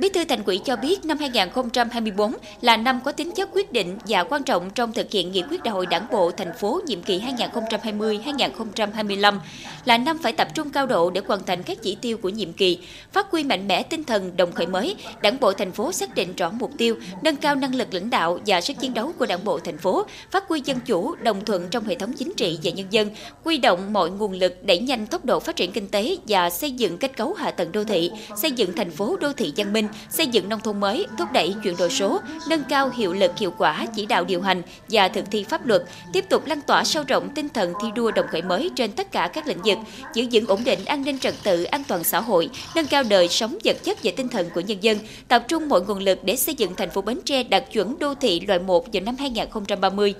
Bí 0.00 0.08
thư 0.08 0.24
Thành 0.24 0.44
ủy 0.44 0.58
cho 0.58 0.76
biết 0.76 1.04
năm 1.04 1.18
2024 1.18 2.32
là 2.60 2.76
năm 2.76 3.00
có 3.04 3.12
tính 3.12 3.30
chất 3.36 3.48
quyết 3.52 3.72
định 3.72 3.98
và 4.08 4.24
quan 4.24 4.42
trọng 4.42 4.70
trong 4.70 4.92
thực 4.92 5.10
hiện 5.10 5.32
nghị 5.32 5.42
quyết 5.50 5.62
đại 5.62 5.74
hội 5.74 5.86
đảng 5.86 6.06
bộ 6.12 6.30
thành 6.30 6.52
phố 6.60 6.80
nhiệm 6.86 7.02
kỳ 7.02 7.20
2020-2025, 7.20 9.38
là 9.84 9.98
năm 9.98 10.18
phải 10.22 10.32
tập 10.32 10.48
trung 10.54 10.70
cao 10.70 10.86
độ 10.86 11.10
để 11.10 11.20
hoàn 11.26 11.44
thành 11.44 11.62
các 11.62 11.78
chỉ 11.82 11.94
tiêu 11.94 12.18
của 12.18 12.28
nhiệm 12.28 12.52
kỳ, 12.52 12.78
phát 13.12 13.30
huy 13.30 13.44
mạnh 13.44 13.68
mẽ 13.68 13.82
tinh 13.82 14.04
thần 14.04 14.36
đồng 14.36 14.52
khởi 14.52 14.66
mới. 14.66 14.96
Đảng 15.22 15.40
bộ 15.40 15.52
thành 15.52 15.72
phố 15.72 15.92
xác 15.92 16.14
định 16.14 16.36
rõ 16.36 16.50
mục 16.50 16.70
tiêu, 16.78 16.96
nâng 17.22 17.36
cao 17.36 17.54
năng 17.54 17.74
lực 17.74 17.94
lãnh 17.94 18.10
đạo 18.10 18.38
và 18.46 18.60
sức 18.60 18.76
chiến 18.80 18.94
đấu 18.94 19.12
của 19.18 19.26
đảng 19.26 19.44
bộ 19.44 19.58
thành 19.58 19.78
phố, 19.78 20.06
phát 20.30 20.48
huy 20.48 20.62
dân 20.64 20.80
chủ, 20.80 21.14
đồng 21.14 21.44
thuận 21.44 21.68
trong 21.70 21.84
hệ 21.84 21.94
thống 21.94 22.12
chính 22.12 22.32
trị 22.36 22.58
và 22.62 22.70
nhân 22.70 22.86
dân, 22.90 23.10
quy 23.44 23.58
động 23.58 23.92
mọi 23.92 24.10
nguồn 24.10 24.32
lực 24.32 24.64
đẩy 24.64 24.78
nhanh 24.78 25.06
tốc 25.06 25.24
độ 25.24 25.40
phát 25.40 25.56
triển 25.56 25.72
kinh 25.72 25.88
tế 25.88 26.16
và 26.28 26.50
xây 26.50 26.70
dựng 26.70 26.98
kết 26.98 27.16
cấu 27.16 27.32
hạ 27.32 27.50
tầng 27.50 27.72
đô 27.72 27.84
thị, 27.84 28.10
xây 28.36 28.52
dựng 28.52 28.72
thành 28.76 28.90
phố 28.90 29.16
đô 29.20 29.32
thị 29.32 29.52
văn 29.56 29.72
minh, 29.72 29.88
xây 30.10 30.26
dựng 30.26 30.48
nông 30.48 30.60
thôn 30.60 30.80
mới, 30.80 31.06
thúc 31.18 31.28
đẩy 31.32 31.54
chuyển 31.64 31.76
đổi 31.76 31.90
số, 31.90 32.20
nâng 32.48 32.64
cao 32.68 32.90
hiệu 32.96 33.12
lực 33.12 33.38
hiệu 33.38 33.52
quả 33.58 33.86
chỉ 33.96 34.06
đạo 34.06 34.24
điều 34.24 34.42
hành 34.42 34.62
và 34.88 35.08
thực 35.08 35.30
thi 35.30 35.44
pháp 35.44 35.66
luật, 35.66 35.82
tiếp 36.12 36.24
tục 36.28 36.46
lan 36.46 36.60
tỏa 36.66 36.84
sâu 36.84 37.04
rộng 37.08 37.28
tinh 37.34 37.48
thần 37.48 37.72
thi 37.82 37.88
đua 37.94 38.10
đồng 38.10 38.26
khởi 38.28 38.42
mới 38.42 38.70
trên 38.76 38.92
tất 38.92 39.12
cả 39.12 39.30
các 39.32 39.46
lĩnh 39.46 39.62
vực, 39.64 39.78
giữ 40.14 40.26
vững 40.32 40.46
ổn 40.46 40.64
định 40.64 40.84
an 40.84 41.04
ninh 41.04 41.18
trật 41.18 41.34
tự, 41.42 41.64
an 41.64 41.82
toàn 41.88 42.04
xã 42.04 42.20
hội, 42.20 42.50
nâng 42.74 42.86
cao 42.86 43.02
đời 43.02 43.28
sống 43.28 43.58
vật 43.64 43.76
chất 43.84 43.98
và 44.04 44.12
tinh 44.16 44.28
thần 44.28 44.50
của 44.50 44.60
nhân 44.60 44.78
dân, 44.80 44.98
tập 45.28 45.44
trung 45.48 45.68
mọi 45.68 45.80
nguồn 45.80 45.98
lực 45.98 46.24
để 46.24 46.36
xây 46.36 46.54
dựng 46.54 46.74
thành 46.74 46.90
phố 46.90 47.02
Bến 47.02 47.20
Tre 47.24 47.42
đạt 47.42 47.64
chuẩn 47.72 47.98
đô 47.98 48.14
thị 48.14 48.40
loại 48.40 48.58
1 48.58 48.92
vào 48.92 49.02
năm 49.02 49.16
2030. 49.18 50.14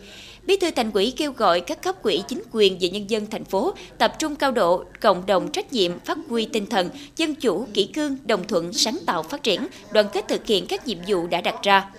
Bí 0.46 0.56
thư 0.56 0.70
Thành 0.70 0.90
ủy 0.94 1.12
kêu 1.16 1.32
gọi 1.32 1.60
các 1.60 1.82
cấp 1.82 2.02
quỹ 2.02 2.22
chính 2.28 2.42
quyền 2.52 2.78
và 2.80 2.88
nhân 2.88 3.10
dân 3.10 3.26
thành 3.30 3.44
phố 3.44 3.74
tập 3.98 4.12
trung 4.18 4.36
cao 4.36 4.52
độ, 4.52 4.84
cộng 5.00 5.26
đồng 5.26 5.52
trách 5.52 5.72
nhiệm, 5.72 6.00
phát 6.00 6.18
huy 6.28 6.46
tinh 6.52 6.66
thần 6.66 6.90
dân 7.16 7.34
chủ, 7.34 7.66
kỷ 7.74 7.84
cương, 7.86 8.16
đồng 8.24 8.46
thuận, 8.46 8.72
sáng 8.72 8.98
tạo 9.06 9.22
phát 9.22 9.42
triển, 9.42 9.66
đoàn 9.92 10.06
kết 10.12 10.28
thực 10.28 10.46
hiện 10.46 10.66
các 10.66 10.86
nhiệm 10.86 10.98
vụ 11.06 11.26
đã 11.26 11.40
đặt 11.40 11.54
ra. 11.62 11.90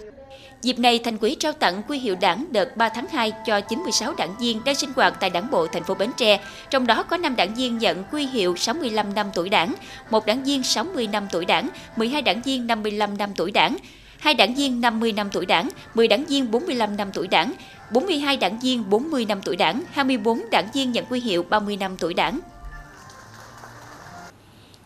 Dịp 0.62 0.80
này, 0.80 1.00
Thành 1.00 1.18
quỹ 1.18 1.36
trao 1.36 1.52
tặng 1.52 1.82
quy 1.88 2.00
hiệu 2.00 2.16
đảng 2.22 2.46
đợt 2.52 2.78
3 2.78 2.90
tháng 2.90 3.08
2 3.08 3.34
cho 3.46 3.62
96 3.62 4.14
đảng 4.18 4.36
viên 4.40 4.64
đang 4.66 4.76
sinh 4.76 4.90
hoạt 4.96 5.14
tại 5.20 5.30
Đảng 5.30 5.52
bộ 5.52 5.68
thành 5.68 5.84
phố 5.84 5.94
Bến 5.94 6.10
Tre, 6.18 6.40
trong 6.70 6.88
đó 6.88 7.04
có 7.04 7.18
5 7.18 7.36
đảng 7.36 7.56
viên 7.56 7.78
nhận 7.78 8.04
quy 8.12 8.26
hiệu 8.26 8.56
65 8.56 9.14
năm 9.16 9.28
tuổi 9.36 9.50
đảng, 9.50 9.74
một 10.10 10.26
đảng 10.26 10.44
viên 10.44 10.64
60 10.64 11.08
năm 11.08 11.28
tuổi 11.32 11.46
đảng, 11.46 11.70
12 11.96 12.22
đảng 12.22 12.42
viên 12.42 12.68
55 12.68 13.18
năm 13.18 13.30
tuổi 13.36 13.52
đảng, 13.52 13.78
hai 14.20 14.34
đảng 14.34 14.56
viên 14.56 14.82
50 14.82 15.12
năm 15.12 15.30
tuổi 15.32 15.46
đảng, 15.46 15.70
10 15.94 16.08
đảng 16.08 16.26
viên 16.26 16.52
45 16.52 16.98
năm 16.98 17.10
tuổi 17.14 17.28
đảng, 17.28 17.54
42 17.94 18.38
đảng 18.38 18.60
viên 18.60 18.90
40 18.90 19.26
năm 19.26 19.40
tuổi 19.44 19.56
đảng, 19.56 19.84
24 19.92 20.42
đảng 20.52 20.68
viên 20.74 20.92
nhận 20.92 21.06
quy 21.10 21.20
hiệu 21.20 21.46
30 21.50 21.78
năm 21.78 21.96
tuổi 22.00 22.14
đảng. 22.14 22.40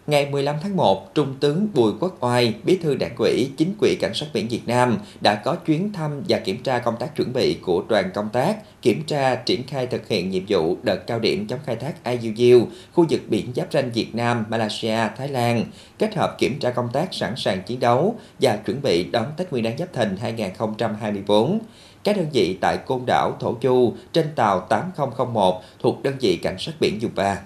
Ngày 0.07 0.30
15 0.30 0.56
tháng 0.63 0.75
1, 0.75 1.16
Trung 1.16 1.36
tướng 1.40 1.68
Bùi 1.74 1.92
Quốc 2.00 2.18
Oai, 2.19 2.54
Bí 2.63 2.78
thư 2.78 2.96
Đảng 2.96 3.16
ủy, 3.18 3.50
Chính 3.57 3.74
quỹ 3.80 3.96
Cảnh 3.96 4.13
sát 4.13 4.25
biển 4.34 4.48
Việt 4.48 4.62
Nam 4.66 4.98
đã 5.22 5.36
có 5.36 5.56
chuyến 5.56 5.94
thăm 5.94 6.24
và 6.30 6.40
kiểm 6.40 6.63
tra 6.63 6.80
công 6.80 6.96
tác 7.00 7.16
chuẩn 7.16 7.34
bị 7.34 7.54
của 7.62 7.84
đoàn 7.88 8.12
công 8.13 8.30
tác, 8.30 8.81
kiểm 8.81 9.04
tra 9.04 9.36
triển 9.36 9.68
khai 9.68 9.88
thực 9.88 10.08
hiện 10.08 10.30
nhiệm 10.30 10.44
vụ 10.48 10.78
đợt 10.84 11.08
cao 11.08 11.19
điểm 11.19 11.48
chống 11.48 11.60
khai 11.66 11.75
thác 11.75 11.94
IUU, 12.04 12.68
khu 12.94 13.06
vực 13.10 13.22
biển 13.28 13.51
giáp 13.56 13.74
ranh 13.74 13.92
Việt 13.92 14.16
Nam, 14.16 14.46
Malaysia, 14.50 14.98
Thái 15.18 15.28
Lan, 15.28 15.66
kết 16.00 16.16
hợp 16.16 16.36
kiểm 16.38 16.60
tra 16.60 16.72
công 16.72 16.90
tác 16.94 17.13
sẵn 17.13 17.34
sàng 17.38 17.62
chiến 17.63 17.80
đấu 17.80 18.16
và 18.40 18.56
chuẩn 18.56 18.81
bị 18.81 19.04
đón 19.04 19.25
Tết 19.38 19.51
Nguyên 19.51 19.63
đán 19.63 19.78
Giáp 19.78 19.94
Thìn 19.94 20.18
2024 20.18 21.60
các 22.06 22.18
đơn 22.18 22.28
vị 22.34 22.57
tại 22.62 22.78
Côn 22.78 23.02
Đảo, 23.07 23.38
Thổ 23.40 23.54
Chu 23.54 23.94
trên 24.13 24.36
tàu 24.36 24.60
8001 24.60 25.62
thuộc 25.80 26.04
đơn 26.04 26.16
vị 26.22 26.40
Cảnh 26.44 26.56
sát 26.57 26.72
biển 26.80 27.02
Dùng 27.02 27.12
Ba. 27.16 27.38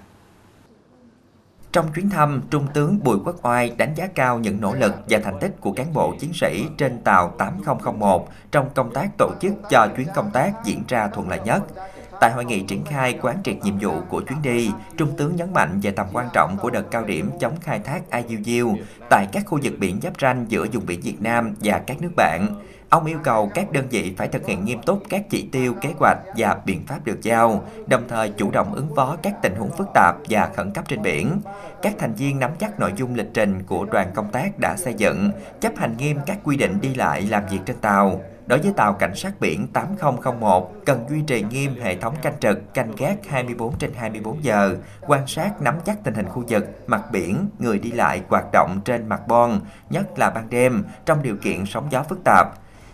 Trong 1.71 1.85
chuyến 1.95 2.09
thăm, 2.09 2.41
Trung 2.49 2.67
tướng 2.73 2.99
Bùi 3.03 3.17
Quốc 3.25 3.35
Oai 3.45 3.73
đánh 3.77 3.93
giá 3.95 4.07
cao 4.07 4.39
những 4.39 4.61
nỗ 4.61 4.73
lực 4.73 4.93
và 5.09 5.19
thành 5.23 5.39
tích 5.39 5.51
của 5.61 5.71
cán 5.71 5.93
bộ 5.93 6.13
chiến 6.19 6.33
sĩ 6.33 6.65
trên 6.77 7.01
tàu 7.03 7.33
8001 7.37 8.27
trong 8.51 8.69
công 8.75 8.93
tác 8.93 9.09
tổ 9.17 9.31
chức 9.41 9.53
cho 9.69 9.87
chuyến 9.97 10.07
công 10.15 10.31
tác 10.33 10.51
diễn 10.65 10.83
ra 10.87 11.07
thuận 11.07 11.29
lợi 11.29 11.39
nhất. 11.45 11.63
Tại 12.21 12.31
hội 12.31 12.45
nghị 12.45 12.63
triển 12.63 12.85
khai 12.85 13.19
quán 13.21 13.37
triệt 13.43 13.55
nhiệm 13.63 13.79
vụ 13.79 14.01
của 14.09 14.21
chuyến 14.21 14.41
đi, 14.41 14.71
Trung 14.97 15.17
tướng 15.17 15.35
nhấn 15.35 15.53
mạnh 15.53 15.79
về 15.79 15.91
tầm 15.91 16.07
quan 16.13 16.27
trọng 16.33 16.57
của 16.61 16.69
đợt 16.69 16.83
cao 16.91 17.05
điểm 17.05 17.29
chống 17.39 17.53
khai 17.61 17.79
thác 17.79 18.01
IUU 18.27 18.75
tại 19.09 19.27
các 19.31 19.43
khu 19.45 19.59
vực 19.63 19.73
biển 19.79 19.99
giáp 20.01 20.13
ranh 20.21 20.45
giữa 20.49 20.65
vùng 20.73 20.85
biển 20.85 21.01
Việt 21.01 21.21
Nam 21.21 21.55
và 21.59 21.79
các 21.87 22.01
nước 22.01 22.11
bạn. 22.15 22.47
Ông 22.89 23.05
yêu 23.05 23.19
cầu 23.23 23.51
các 23.53 23.71
đơn 23.71 23.87
vị 23.89 24.13
phải 24.17 24.27
thực 24.27 24.45
hiện 24.45 24.65
nghiêm 24.65 24.81
túc 24.81 25.03
các 25.09 25.29
chỉ 25.29 25.49
tiêu, 25.51 25.73
kế 25.81 25.93
hoạch 25.99 26.17
và 26.37 26.57
biện 26.65 26.85
pháp 26.87 26.99
được 27.03 27.21
giao, 27.21 27.63
đồng 27.87 28.03
thời 28.07 28.29
chủ 28.29 28.51
động 28.51 28.75
ứng 28.75 28.95
phó 28.95 29.17
các 29.23 29.33
tình 29.41 29.55
huống 29.55 29.71
phức 29.77 29.87
tạp 29.93 30.15
và 30.29 30.49
khẩn 30.55 30.71
cấp 30.73 30.85
trên 30.87 31.01
biển. 31.01 31.41
Các 31.81 31.93
thành 31.99 32.13
viên 32.13 32.39
nắm 32.39 32.51
chắc 32.59 32.79
nội 32.79 32.93
dung 32.95 33.15
lịch 33.15 33.33
trình 33.33 33.63
của 33.63 33.85
đoàn 33.85 34.11
công 34.15 34.31
tác 34.31 34.59
đã 34.59 34.75
xây 34.77 34.93
dựng, 34.93 35.31
chấp 35.61 35.77
hành 35.77 35.97
nghiêm 35.97 36.17
các 36.25 36.37
quy 36.43 36.57
định 36.57 36.81
đi 36.81 36.95
lại 36.95 37.21
làm 37.21 37.43
việc 37.51 37.59
trên 37.65 37.77
tàu. 37.77 38.21
Đối 38.45 38.59
với 38.59 38.73
tàu 38.77 38.93
cảnh 38.93 39.15
sát 39.15 39.39
biển 39.39 39.67
8001, 39.73 40.73
cần 40.85 41.05
duy 41.09 41.21
trì 41.21 41.41
nghiêm 41.41 41.75
hệ 41.81 41.97
thống 41.97 42.15
canh 42.21 42.39
trực, 42.39 42.73
canh 42.73 42.95
gác 42.95 43.27
24 43.27 43.77
trên 43.77 43.93
24 43.93 44.43
giờ, 44.43 44.75
quan 45.07 45.27
sát 45.27 45.61
nắm 45.61 45.75
chắc 45.85 46.03
tình 46.03 46.13
hình 46.13 46.29
khu 46.29 46.43
vực, 46.47 46.65
mặt 46.87 47.01
biển, 47.11 47.49
người 47.59 47.79
đi 47.79 47.91
lại 47.91 48.21
hoạt 48.29 48.45
động 48.53 48.79
trên 48.85 49.09
mặt 49.09 49.27
bon, 49.27 49.59
nhất 49.89 50.19
là 50.19 50.29
ban 50.29 50.49
đêm, 50.49 50.83
trong 51.05 51.23
điều 51.23 51.35
kiện 51.35 51.65
sóng 51.65 51.87
gió 51.91 52.03
phức 52.03 52.23
tạp. 52.23 52.47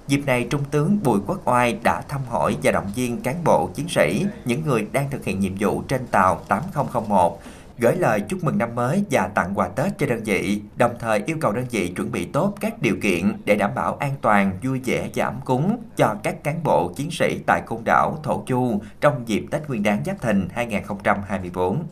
Dịp 0.07 0.21
này, 0.25 0.47
Trung 0.49 0.63
tướng 0.71 0.99
Bùi 1.03 1.19
Quốc 1.27 1.41
Oai 1.45 1.79
đã 1.83 2.01
thăm 2.01 2.21
hỏi 2.29 2.57
và 2.63 2.71
động 2.71 2.91
viên 2.95 3.21
cán 3.21 3.43
bộ 3.43 3.69
chiến 3.75 3.89
sĩ, 3.89 4.25
những 4.45 4.65
người 4.65 4.87
đang 4.91 5.09
thực 5.09 5.25
hiện 5.25 5.39
nhiệm 5.39 5.53
vụ 5.59 5.81
trên 5.87 6.07
tàu 6.07 6.41
8001, 6.47 7.39
gửi 7.77 7.95
lời 7.95 8.21
chúc 8.21 8.43
mừng 8.43 8.57
năm 8.57 8.75
mới 8.75 9.03
và 9.11 9.27
tặng 9.27 9.51
quà 9.55 9.67
Tết 9.67 9.97
cho 9.97 10.05
đơn 10.05 10.23
vị, 10.23 10.61
đồng 10.75 10.95
thời 10.99 11.23
yêu 11.25 11.37
cầu 11.41 11.51
đơn 11.51 11.65
vị 11.71 11.87
chuẩn 11.87 12.11
bị 12.11 12.25
tốt 12.25 12.53
các 12.59 12.81
điều 12.81 12.95
kiện 13.01 13.33
để 13.45 13.55
đảm 13.55 13.71
bảo 13.75 13.95
an 13.95 14.11
toàn, 14.21 14.51
vui 14.63 14.79
vẻ 14.85 15.09
và 15.15 15.25
ấm 15.25 15.39
cúng 15.45 15.77
cho 15.97 16.15
các 16.23 16.43
cán 16.43 16.63
bộ 16.63 16.91
chiến 16.95 17.11
sĩ 17.11 17.39
tại 17.47 17.61
côn 17.65 17.79
đảo 17.85 18.19
Thổ 18.23 18.43
Chu 18.45 18.81
trong 19.01 19.23
dịp 19.27 19.45
Tết 19.51 19.67
Nguyên 19.67 19.83
đán 19.83 20.03
Giáp 20.05 20.21
Thìn 20.21 20.47
2024. 20.53 21.83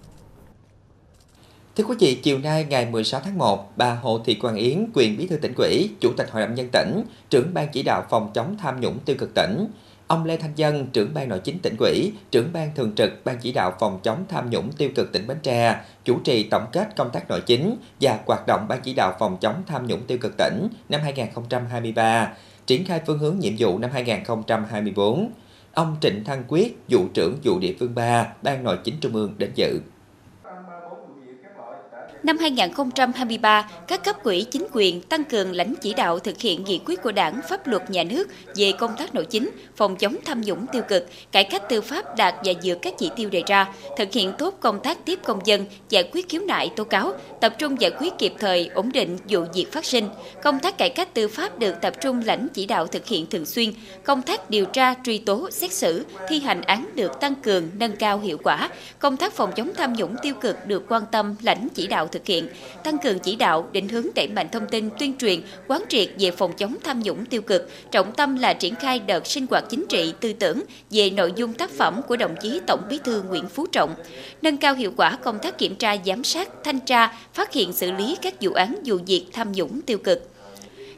Thưa 1.75 1.83
quý 1.83 1.95
vị, 1.99 2.15
chiều 2.15 2.39
nay 2.39 2.65
ngày 2.69 2.85
16 2.85 3.21
tháng 3.23 3.37
1, 3.37 3.77
bà 3.77 3.95
Hồ 3.95 4.19
Thị 4.25 4.35
Quang 4.35 4.55
Yến, 4.55 4.85
quyền 4.93 5.17
bí 5.17 5.27
thư 5.27 5.37
tỉnh 5.37 5.53
ủy, 5.57 5.89
chủ 5.99 6.13
tịch 6.17 6.31
Hội 6.31 6.41
đồng 6.41 6.55
nhân 6.55 6.69
tỉnh, 6.71 7.03
trưởng 7.29 7.53
ban 7.53 7.67
chỉ 7.71 7.83
đạo 7.83 8.03
phòng 8.09 8.31
chống 8.33 8.55
tham 8.61 8.81
nhũng 8.81 8.99
tiêu 8.99 9.15
cực 9.19 9.33
tỉnh, 9.35 9.67
ông 10.07 10.25
Lê 10.25 10.37
Thanh 10.37 10.51
Dân, 10.55 10.87
trưởng 10.93 11.13
ban 11.13 11.29
nội 11.29 11.39
chính 11.43 11.59
tỉnh 11.59 11.75
ủy, 11.79 12.11
trưởng 12.31 12.53
ban 12.53 12.75
thường 12.75 12.95
trực 12.95 13.25
ban 13.25 13.37
chỉ 13.41 13.51
đạo 13.51 13.73
phòng 13.79 13.99
chống 14.03 14.25
tham 14.29 14.49
nhũng 14.49 14.71
tiêu 14.71 14.89
cực 14.95 15.11
tỉnh 15.11 15.27
Bến 15.27 15.37
Tre, 15.43 15.81
chủ 16.05 16.19
trì 16.23 16.43
tổng 16.43 16.65
kết 16.71 16.95
công 16.95 17.09
tác 17.09 17.29
nội 17.29 17.41
chính 17.41 17.75
và 18.01 18.19
hoạt 18.25 18.47
động 18.47 18.65
ban 18.69 18.81
chỉ 18.81 18.93
đạo 18.93 19.15
phòng 19.19 19.37
chống 19.41 19.63
tham 19.67 19.87
nhũng 19.87 20.01
tiêu 20.07 20.17
cực 20.21 20.37
tỉnh 20.37 20.67
năm 20.89 21.01
2023, 21.03 22.33
triển 22.67 22.85
khai 22.85 23.01
phương 23.07 23.19
hướng 23.19 23.39
nhiệm 23.39 23.53
vụ 23.57 23.77
năm 23.77 23.89
2024. 23.93 25.31
Ông 25.73 25.95
Trịnh 26.01 26.23
Thăng 26.23 26.43
Quyết, 26.47 26.77
vụ 26.89 27.07
trưởng 27.13 27.37
vụ 27.43 27.59
địa 27.59 27.73
phương 27.79 27.95
3, 27.95 28.27
ban 28.41 28.63
nội 28.63 28.77
chính 28.83 28.95
trung 29.01 29.15
ương 29.15 29.33
đến 29.37 29.51
dự. 29.55 29.79
Năm 32.23 32.37
2023, 32.37 33.69
các 33.87 34.03
cấp 34.03 34.15
quỹ 34.23 34.45
chính 34.51 34.67
quyền 34.73 35.01
tăng 35.01 35.23
cường 35.23 35.51
lãnh 35.51 35.73
chỉ 35.81 35.93
đạo 35.93 36.19
thực 36.19 36.39
hiện 36.39 36.63
nghị 36.63 36.79
quyết 36.85 37.01
của 37.03 37.11
Đảng, 37.11 37.39
pháp 37.49 37.67
luật 37.67 37.89
nhà 37.89 38.03
nước 38.03 38.27
về 38.55 38.71
công 38.71 38.95
tác 38.97 39.15
nội 39.15 39.25
chính, 39.25 39.49
phòng 39.75 39.95
chống 39.95 40.15
tham 40.25 40.41
nhũng 40.41 40.65
tiêu 40.67 40.81
cực, 40.87 41.07
cải 41.31 41.43
cách 41.43 41.69
tư 41.69 41.81
pháp 41.81 42.17
đạt 42.17 42.35
và 42.43 42.53
vượt 42.63 42.77
các 42.81 42.93
chỉ 42.97 43.11
tiêu 43.15 43.29
đề 43.29 43.43
ra, 43.47 43.73
thực 43.97 44.13
hiện 44.13 44.33
tốt 44.37 44.57
công 44.59 44.79
tác 44.79 45.05
tiếp 45.05 45.19
công 45.23 45.39
dân, 45.45 45.65
giải 45.89 46.09
quyết 46.11 46.29
khiếu 46.29 46.41
nại 46.41 46.71
tố 46.75 46.83
cáo, 46.83 47.13
tập 47.41 47.55
trung 47.57 47.81
giải 47.81 47.91
quyết 47.99 48.13
kịp 48.17 48.33
thời, 48.39 48.69
ổn 48.73 48.91
định 48.91 49.17
vụ 49.29 49.45
việc 49.53 49.71
phát 49.71 49.85
sinh. 49.85 50.09
Công 50.43 50.59
tác 50.59 50.77
cải 50.77 50.89
cách 50.89 51.13
tư 51.13 51.27
pháp 51.27 51.59
được 51.59 51.75
tập 51.81 51.93
trung 52.01 52.21
lãnh 52.25 52.47
chỉ 52.53 52.65
đạo 52.65 52.87
thực 52.87 53.07
hiện 53.07 53.25
thường 53.25 53.45
xuyên, 53.45 53.73
công 54.03 54.21
tác 54.21 54.49
điều 54.49 54.65
tra, 54.65 54.93
truy 55.03 55.17
tố, 55.17 55.49
xét 55.51 55.71
xử, 55.71 56.05
thi 56.29 56.39
hành 56.39 56.61
án 56.61 56.89
được 56.95 57.19
tăng 57.19 57.35
cường, 57.35 57.69
nâng 57.79 57.95
cao 57.95 58.19
hiệu 58.19 58.37
quả, 58.43 58.69
công 58.99 59.17
tác 59.17 59.33
phòng 59.33 59.51
chống 59.55 59.71
tham 59.77 59.93
nhũng 59.93 60.15
tiêu 60.21 60.35
cực 60.41 60.67
được 60.67 60.83
quan 60.89 61.03
tâm 61.11 61.35
lãnh 61.41 61.67
chỉ 61.75 61.87
đạo 61.87 62.07
thực 62.13 62.25
hiện, 62.25 62.47
tăng 62.83 62.97
cường 62.97 63.19
chỉ 63.19 63.35
đạo, 63.35 63.67
định 63.71 63.89
hướng 63.89 64.07
đẩy 64.15 64.27
mạnh 64.27 64.47
thông 64.51 64.67
tin, 64.67 64.89
tuyên 64.99 65.17
truyền, 65.17 65.41
quán 65.67 65.83
triệt 65.89 66.09
về 66.19 66.31
phòng 66.31 66.53
chống 66.57 66.77
tham 66.83 66.99
nhũng 66.99 67.25
tiêu 67.25 67.41
cực, 67.41 67.69
trọng 67.91 68.11
tâm 68.11 68.35
là 68.35 68.53
triển 68.53 68.75
khai 68.75 68.99
đợt 68.99 69.27
sinh 69.27 69.45
hoạt 69.49 69.63
chính 69.69 69.85
trị, 69.89 70.13
tư 70.19 70.33
tưởng 70.33 70.63
về 70.89 71.09
nội 71.09 71.33
dung 71.35 71.53
tác 71.53 71.71
phẩm 71.71 72.01
của 72.07 72.15
đồng 72.15 72.35
chí 72.41 72.59
Tổng 72.67 72.81
Bí 72.89 72.99
thư 73.03 73.23
Nguyễn 73.23 73.47
Phú 73.47 73.67
Trọng, 73.71 73.95
nâng 74.41 74.57
cao 74.57 74.75
hiệu 74.75 74.93
quả 74.97 75.17
công 75.23 75.39
tác 75.39 75.57
kiểm 75.57 75.75
tra, 75.75 75.95
giám 76.05 76.23
sát, 76.23 76.49
thanh 76.63 76.79
tra, 76.79 77.13
phát 77.33 77.53
hiện 77.53 77.73
xử 77.73 77.91
lý 77.91 78.17
các 78.21 78.33
vụ 78.41 78.53
án 78.53 78.75
vụ 78.85 78.97
việc 79.07 79.25
tham 79.33 79.51
nhũng 79.51 79.81
tiêu 79.81 79.97
cực. 79.97 80.32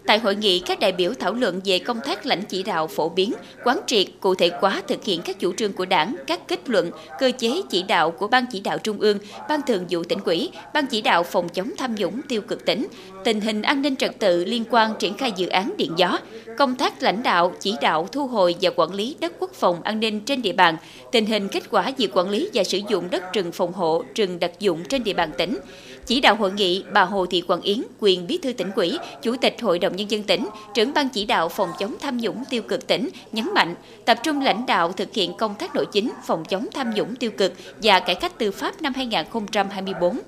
Tại 0.07 0.19
hội 0.19 0.35
nghị, 0.35 0.59
các 0.59 0.79
đại 0.79 0.91
biểu 0.91 1.13
thảo 1.19 1.33
luận 1.33 1.61
về 1.65 1.79
công 1.79 1.99
tác 2.01 2.25
lãnh 2.25 2.41
chỉ 2.41 2.63
đạo 2.63 2.87
phổ 2.87 3.09
biến, 3.09 3.33
quán 3.63 3.79
triệt, 3.87 4.07
cụ 4.19 4.35
thể 4.35 4.49
hóa 4.61 4.81
thực 4.87 5.03
hiện 5.03 5.21
các 5.21 5.39
chủ 5.39 5.53
trương 5.53 5.73
của 5.73 5.85
đảng, 5.85 6.15
các 6.27 6.47
kết 6.47 6.69
luận, 6.69 6.91
cơ 7.19 7.31
chế 7.37 7.61
chỉ 7.69 7.83
đạo 7.83 8.11
của 8.11 8.27
Ban 8.27 8.45
chỉ 8.51 8.59
đạo 8.59 8.77
Trung 8.77 8.99
ương, 8.99 9.17
Ban 9.49 9.61
thường 9.67 9.85
vụ 9.89 10.03
tỉnh 10.03 10.19
ủy, 10.25 10.49
Ban 10.73 10.87
chỉ 10.87 11.01
đạo 11.01 11.23
phòng 11.23 11.49
chống 11.49 11.71
tham 11.77 11.95
nhũng 11.95 12.21
tiêu 12.21 12.41
cực 12.41 12.65
tỉnh, 12.65 12.87
tình 13.23 13.41
hình 13.41 13.61
an 13.61 13.81
ninh 13.81 13.95
trật 13.95 14.19
tự 14.19 14.45
liên 14.45 14.63
quan 14.69 14.93
triển 14.99 15.17
khai 15.17 15.31
dự 15.35 15.47
án 15.47 15.73
điện 15.77 15.91
gió, 15.97 16.19
công 16.57 16.75
tác 16.75 17.03
lãnh 17.03 17.23
đạo, 17.23 17.53
chỉ 17.59 17.75
đạo 17.81 18.07
thu 18.11 18.27
hồi 18.27 18.55
và 18.61 18.69
quản 18.75 18.93
lý 18.93 19.15
đất 19.19 19.33
quốc 19.39 19.53
phòng 19.53 19.83
an 19.83 19.99
ninh 19.99 20.19
trên 20.19 20.41
địa 20.41 20.53
bàn, 20.53 20.77
tình 21.11 21.25
hình 21.25 21.47
kết 21.47 21.63
quả 21.69 21.91
việc 21.97 22.17
quản 22.17 22.29
lý 22.29 22.49
và 22.53 22.63
sử 22.63 22.79
dụng 22.89 23.09
đất 23.09 23.33
rừng 23.33 23.51
phòng 23.51 23.73
hộ, 23.73 24.03
rừng 24.15 24.39
đặc 24.39 24.51
dụng 24.59 24.83
trên 24.89 25.03
địa 25.03 25.13
bàn 25.13 25.31
tỉnh, 25.37 25.57
chỉ 26.05 26.21
đạo 26.21 26.35
hội 26.35 26.51
nghị, 26.51 26.83
bà 26.93 27.03
Hồ 27.03 27.25
Thị 27.25 27.43
Quận 27.47 27.61
Yến, 27.61 27.83
quyền 27.99 28.27
bí 28.27 28.37
thư 28.37 28.53
tỉnh 28.53 28.71
ủy, 28.75 28.97
chủ 29.21 29.35
tịch 29.41 29.61
Hội 29.61 29.79
đồng 29.79 29.95
Nhân 29.95 30.11
dân 30.11 30.23
tỉnh, 30.23 30.47
trưởng 30.73 30.93
ban 30.93 31.09
chỉ 31.09 31.25
đạo 31.25 31.49
phòng 31.49 31.69
chống 31.79 31.95
tham 32.01 32.17
nhũng 32.17 32.43
tiêu 32.49 32.61
cực 32.61 32.87
tỉnh 32.87 33.09
nhấn 33.31 33.53
mạnh 33.53 33.75
tập 34.05 34.19
trung 34.23 34.41
lãnh 34.41 34.65
đạo 34.65 34.91
thực 34.91 35.13
hiện 35.13 35.33
công 35.37 35.55
tác 35.55 35.75
nội 35.75 35.85
chính 35.91 36.11
phòng 36.27 36.45
chống 36.45 36.67
tham 36.73 36.93
nhũng 36.95 37.15
tiêu 37.15 37.31
cực 37.31 37.53
và 37.83 37.99
cải 37.99 38.15
cách 38.15 38.39
tư 38.39 38.51
pháp 38.51 38.81
năm 38.81 38.93
2024 38.95 40.19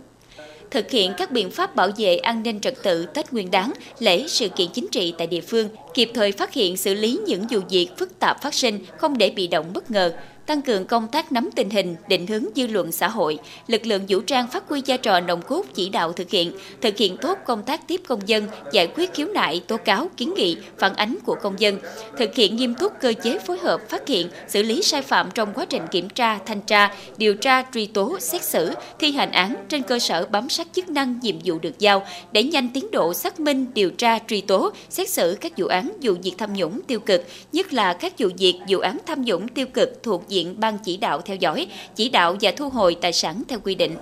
thực 0.71 0.91
hiện 0.91 1.13
các 1.17 1.31
biện 1.31 1.51
pháp 1.51 1.75
bảo 1.75 1.89
vệ 1.97 2.17
an 2.17 2.43
ninh 2.43 2.59
trật 2.59 2.83
tự 2.83 3.05
Tết 3.05 3.33
Nguyên 3.33 3.51
đán, 3.51 3.71
lễ 3.99 4.25
sự 4.27 4.49
kiện 4.49 4.67
chính 4.73 4.87
trị 4.91 5.13
tại 5.17 5.27
địa 5.27 5.41
phương, 5.41 5.69
kịp 5.93 6.11
thời 6.13 6.31
phát 6.31 6.53
hiện 6.53 6.77
xử 6.77 6.93
lý 6.93 7.19
những 7.25 7.45
vụ 7.49 7.59
việc 7.69 7.89
phức 7.97 8.19
tạp 8.19 8.41
phát 8.41 8.53
sinh, 8.53 8.79
không 8.97 9.17
để 9.17 9.29
bị 9.29 9.47
động 9.47 9.65
bất 9.73 9.91
ngờ, 9.91 10.13
tăng 10.47 10.61
cường 10.61 10.85
công 10.85 11.07
tác 11.07 11.31
nắm 11.31 11.49
tình 11.55 11.69
hình, 11.69 11.95
định 12.07 12.27
hướng 12.27 12.43
dư 12.55 12.67
luận 12.67 12.91
xã 12.91 13.07
hội, 13.07 13.37
lực 13.67 13.85
lượng 13.85 14.05
vũ 14.09 14.19
trang 14.19 14.47
phát 14.47 14.63
huy 14.69 14.81
vai 14.85 14.97
trò 14.97 15.19
nồng 15.19 15.41
cốt 15.41 15.65
chỉ 15.73 15.89
đạo 15.89 16.13
thực 16.13 16.29
hiện, 16.29 16.51
thực 16.81 16.97
hiện 16.97 17.17
tốt 17.17 17.37
công 17.45 17.63
tác 17.63 17.87
tiếp 17.87 18.01
công 18.07 18.27
dân, 18.27 18.47
giải 18.71 18.87
quyết 18.95 19.13
khiếu 19.13 19.27
nại, 19.27 19.61
tố 19.67 19.77
cáo, 19.77 20.09
kiến 20.17 20.33
nghị, 20.37 20.57
phản 20.77 20.95
ánh 20.95 21.17
của 21.25 21.35
công 21.41 21.59
dân, 21.59 21.79
thực 22.17 22.35
hiện 22.35 22.55
nghiêm 22.55 22.75
túc 22.75 22.93
cơ 23.01 23.13
chế 23.23 23.39
phối 23.39 23.57
hợp 23.57 23.89
phát 23.89 24.07
hiện, 24.07 24.29
xử 24.47 24.63
lý 24.63 24.81
sai 24.81 25.01
phạm 25.01 25.29
trong 25.33 25.53
quá 25.53 25.65
trình 25.65 25.83
kiểm 25.91 26.09
tra, 26.09 26.39
thanh 26.45 26.61
tra, 26.61 26.95
điều 27.17 27.35
tra, 27.35 27.63
truy 27.73 27.85
tố, 27.85 28.19
xét 28.19 28.43
xử, 28.43 28.71
thi 28.99 29.11
hành 29.11 29.31
án 29.31 29.55
trên 29.69 29.83
cơ 29.83 29.99
sở 29.99 30.25
bám 30.25 30.49
sát 30.49 30.67
chức 30.73 30.89
năng 30.89 31.19
nhiệm 31.21 31.35
vụ 31.43 31.59
được 31.59 31.79
giao, 31.79 32.05
để 32.31 32.43
nhanh 32.43 32.69
tiến 32.73 32.91
độ 32.91 33.13
xác 33.13 33.39
minh, 33.39 33.65
điều 33.73 33.89
tra, 33.89 34.19
truy 34.27 34.41
tố, 34.41 34.71
xét 34.89 35.09
xử 35.09 35.37
các 35.41 35.51
vụ 35.57 35.67
án 35.67 35.91
vụ 36.01 36.13
việc 36.23 36.33
tham 36.37 36.53
nhũng 36.53 36.81
tiêu 36.87 36.99
cực, 36.99 37.25
nhất 37.51 37.73
là 37.73 37.93
các 37.93 38.13
vụ 38.19 38.27
việc 38.37 38.55
vụ 38.69 38.79
án 38.79 38.97
tham 39.05 39.21
nhũng 39.21 39.47
tiêu 39.47 39.65
cực 39.73 40.03
thuộc 40.03 40.23
diện 40.27 40.36
diện 40.37 40.55
ban 40.59 40.77
chỉ 40.77 40.97
đạo 40.97 41.21
theo 41.21 41.35
dõi, 41.35 41.67
chỉ 41.95 42.09
đạo 42.09 42.35
và 42.41 42.51
thu 42.51 42.69
hồi 42.69 42.95
tài 43.01 43.13
sản 43.13 43.43
theo 43.47 43.59
quy 43.63 43.75
định. 43.75 43.95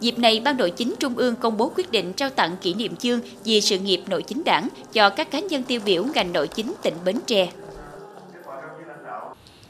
Dịp 0.00 0.18
này, 0.18 0.40
Ban 0.40 0.56
nội 0.56 0.70
chính 0.70 0.94
Trung 1.00 1.14
ương 1.16 1.36
công 1.36 1.56
bố 1.56 1.72
quyết 1.76 1.90
định 1.90 2.12
trao 2.12 2.30
tặng 2.30 2.56
kỷ 2.62 2.74
niệm 2.74 2.96
chương 2.96 3.20
vì 3.44 3.60
sự 3.60 3.78
nghiệp 3.78 4.00
nội 4.06 4.22
chính 4.22 4.42
đảng 4.44 4.68
cho 4.92 5.10
các 5.10 5.30
cá 5.30 5.40
nhân 5.40 5.62
tiêu 5.62 5.80
biểu 5.84 6.04
ngành 6.14 6.32
nội 6.32 6.48
chính 6.48 6.72
tỉnh 6.82 6.94
Bến 7.04 7.16
Tre. 7.26 7.48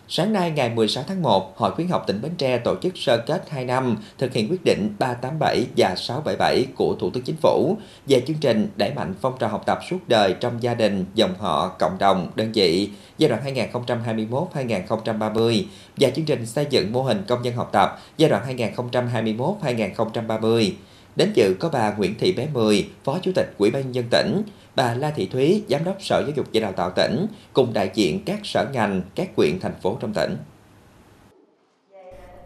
Sáng 0.09 0.33
nay 0.33 0.51
ngày 0.51 0.71
16 0.71 1.05
tháng 1.09 1.23
1, 1.23 1.59
Hội 1.59 1.71
khuyến 1.71 1.89
học 1.89 2.05
tỉnh 2.07 2.23
Bến 2.23 2.33
Tre 2.39 2.59
tổ 2.59 2.75
chức 2.83 2.93
sơ 2.97 3.19
kết 3.27 3.51
2 3.51 3.65
năm 3.65 3.97
thực 4.19 4.33
hiện 4.33 4.49
quyết 4.51 4.65
định 4.65 4.95
387 4.99 5.67
và 5.77 5.95
677 5.97 6.67
của 6.77 6.97
Thủ 7.01 7.11
tướng 7.11 7.23
Chính 7.23 7.37
phủ 7.37 7.77
về 8.07 8.23
chương 8.27 8.37
trình 8.41 8.69
đẩy 8.77 8.95
mạnh 8.95 9.15
phong 9.21 9.39
trào 9.39 9.51
học 9.51 9.63
tập 9.67 9.79
suốt 9.91 9.99
đời 10.09 10.35
trong 10.41 10.63
gia 10.63 10.75
đình, 10.75 11.05
dòng 11.15 11.35
họ, 11.39 11.69
cộng 11.79 11.97
đồng, 11.99 12.31
đơn 12.35 12.53
vị 12.53 12.91
giai 13.19 13.31
đoạn 13.31 13.43
2021-2030 13.73 15.63
và 15.97 16.11
chương 16.11 16.25
trình 16.25 16.47
xây 16.47 16.67
dựng 16.71 16.93
mô 16.93 17.03
hình 17.03 17.25
công 17.29 17.45
dân 17.45 17.55
học 17.55 17.69
tập 17.73 18.01
giai 18.17 18.31
đoạn 18.31 18.57
2021-2030. 18.57 20.71
Đến 21.17 21.33
dự 21.35 21.57
có 21.61 21.69
bà 21.73 21.95
Nguyễn 21.95 22.15
Thị 22.19 22.33
Bé 22.33 22.47
Mười, 22.53 22.89
Phó 23.05 23.19
Chủ 23.23 23.31
tịch 23.35 23.55
Ủy 23.59 23.71
ban 23.71 23.83
nhân 23.83 23.95
dân 23.95 24.05
tỉnh, 24.11 24.43
bà 24.77 24.95
La 24.95 25.11
Thị 25.11 25.29
Thúy, 25.33 25.65
Giám 25.69 25.85
đốc 25.85 25.97
Sở 26.01 26.21
Giáo 26.21 26.31
dục 26.37 26.47
và 26.55 26.61
Đào 26.61 26.73
tạo 26.73 26.91
tỉnh, 26.91 27.27
cùng 27.53 27.73
đại 27.73 27.91
diện 27.95 28.23
các 28.27 28.41
sở 28.45 28.67
ngành, 28.73 29.03
các 29.15 29.37
quyện, 29.37 29.61
thành 29.61 29.75
phố 29.83 29.97
trong 30.01 30.13
tỉnh. 30.15 30.37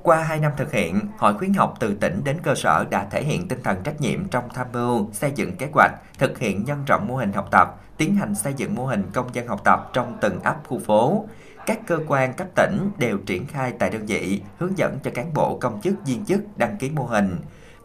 Qua 0.02 0.22
2 0.22 0.38
năm 0.38 0.52
thực 0.56 0.72
hiện, 0.72 1.00
Hội 1.18 1.34
khuyến 1.34 1.54
học 1.54 1.74
từ 1.80 1.94
tỉnh 1.94 2.20
đến 2.24 2.36
cơ 2.42 2.54
sở 2.54 2.84
đã 2.90 3.06
thể 3.10 3.22
hiện 3.22 3.48
tinh 3.48 3.58
thần 3.64 3.76
trách 3.84 4.00
nhiệm 4.00 4.28
trong 4.28 4.44
tham 4.54 4.66
mưu, 4.72 5.08
xây 5.12 5.32
dựng 5.34 5.56
kế 5.56 5.68
hoạch, 5.72 5.92
thực 6.18 6.38
hiện 6.38 6.64
nhân 6.64 6.84
rộng 6.86 7.06
mô 7.08 7.16
hình 7.16 7.32
học 7.32 7.48
tập, 7.50 7.80
tiến 7.96 8.14
hành 8.14 8.34
xây 8.34 8.54
dựng 8.56 8.74
mô 8.74 8.86
hình 8.86 9.02
công 9.12 9.34
dân 9.34 9.46
học 9.46 9.60
tập 9.64 9.90
trong 9.92 10.18
từng 10.20 10.40
ấp 10.40 10.56
khu 10.66 10.78
phố. 10.78 11.24
Các 11.66 11.80
cơ 11.86 11.98
quan 12.08 12.32
cấp 12.32 12.46
tỉnh 12.54 12.90
đều 12.98 13.18
triển 13.18 13.46
khai 13.46 13.72
tại 13.78 13.90
đơn 13.90 14.06
vị, 14.06 14.40
hướng 14.58 14.78
dẫn 14.78 14.98
cho 15.02 15.10
cán 15.14 15.34
bộ 15.34 15.58
công 15.60 15.80
chức 15.80 15.94
viên 16.06 16.24
chức 16.24 16.40
đăng 16.56 16.76
ký 16.76 16.90
mô 16.90 17.02
hình. 17.02 17.36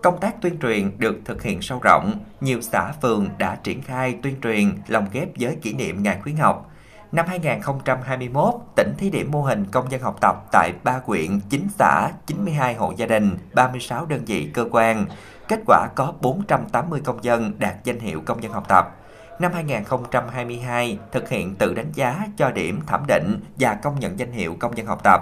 Công 0.06 0.20
tác 0.20 0.42
tuyên 0.42 0.60
truyền 0.62 0.92
được 0.98 1.16
thực 1.26 1.44
hiện 1.44 1.62
sâu 1.62 1.80
rộng, 1.84 2.20
nhiều 2.42 2.62
xã 2.62 2.92
phường 3.02 3.30
đã 3.38 3.58
triển 3.64 3.82
khai 3.82 4.18
tuyên 4.24 4.36
truyền 4.42 4.72
lồng 4.88 5.06
ghép 5.12 5.28
với 5.40 5.56
kỷ 5.62 5.74
niệm 5.74 6.04
Ngày 6.04 6.20
khuyến 6.24 6.36
học. 6.36 6.72
Năm 7.12 7.26
2021, 7.28 8.54
tỉnh 8.76 8.94
thí 8.98 9.10
điểm 9.10 9.32
mô 9.32 9.42
hình 9.42 9.66
công 9.72 9.92
dân 9.92 10.02
học 10.02 10.18
tập 10.22 10.36
tại 10.52 10.72
3 10.84 11.00
quyện, 11.00 11.40
9 11.50 11.68
xã, 11.80 12.12
92 12.26 12.74
hộ 12.74 12.94
gia 12.98 13.06
đình, 13.06 13.38
36 13.54 14.06
đơn 14.06 14.26
vị 14.26 14.50
cơ 14.54 14.66
quan. 14.72 15.06
Kết 15.48 15.60
quả 15.68 15.88
có 15.96 16.14
480 16.22 17.02
công 17.04 17.24
dân 17.24 17.52
đạt 17.58 17.76
danh 17.84 18.00
hiệu 18.00 18.22
công 18.26 18.44
dân 18.44 18.52
học 18.52 18.66
tập. 18.68 18.96
Năm 19.40 19.52
2022, 19.54 21.00
thực 21.12 21.30
hiện 21.30 21.56
tự 21.56 21.74
đánh 21.74 21.92
giá 21.94 22.28
cho 22.38 22.52
điểm 22.52 22.82
thẩm 22.88 23.04
định 23.08 23.40
và 23.60 23.74
công 23.74 24.00
nhận 24.00 24.20
danh 24.20 24.32
hiệu 24.32 24.56
công 24.60 24.78
dân 24.78 24.86
học 24.86 25.02
tập. 25.04 25.22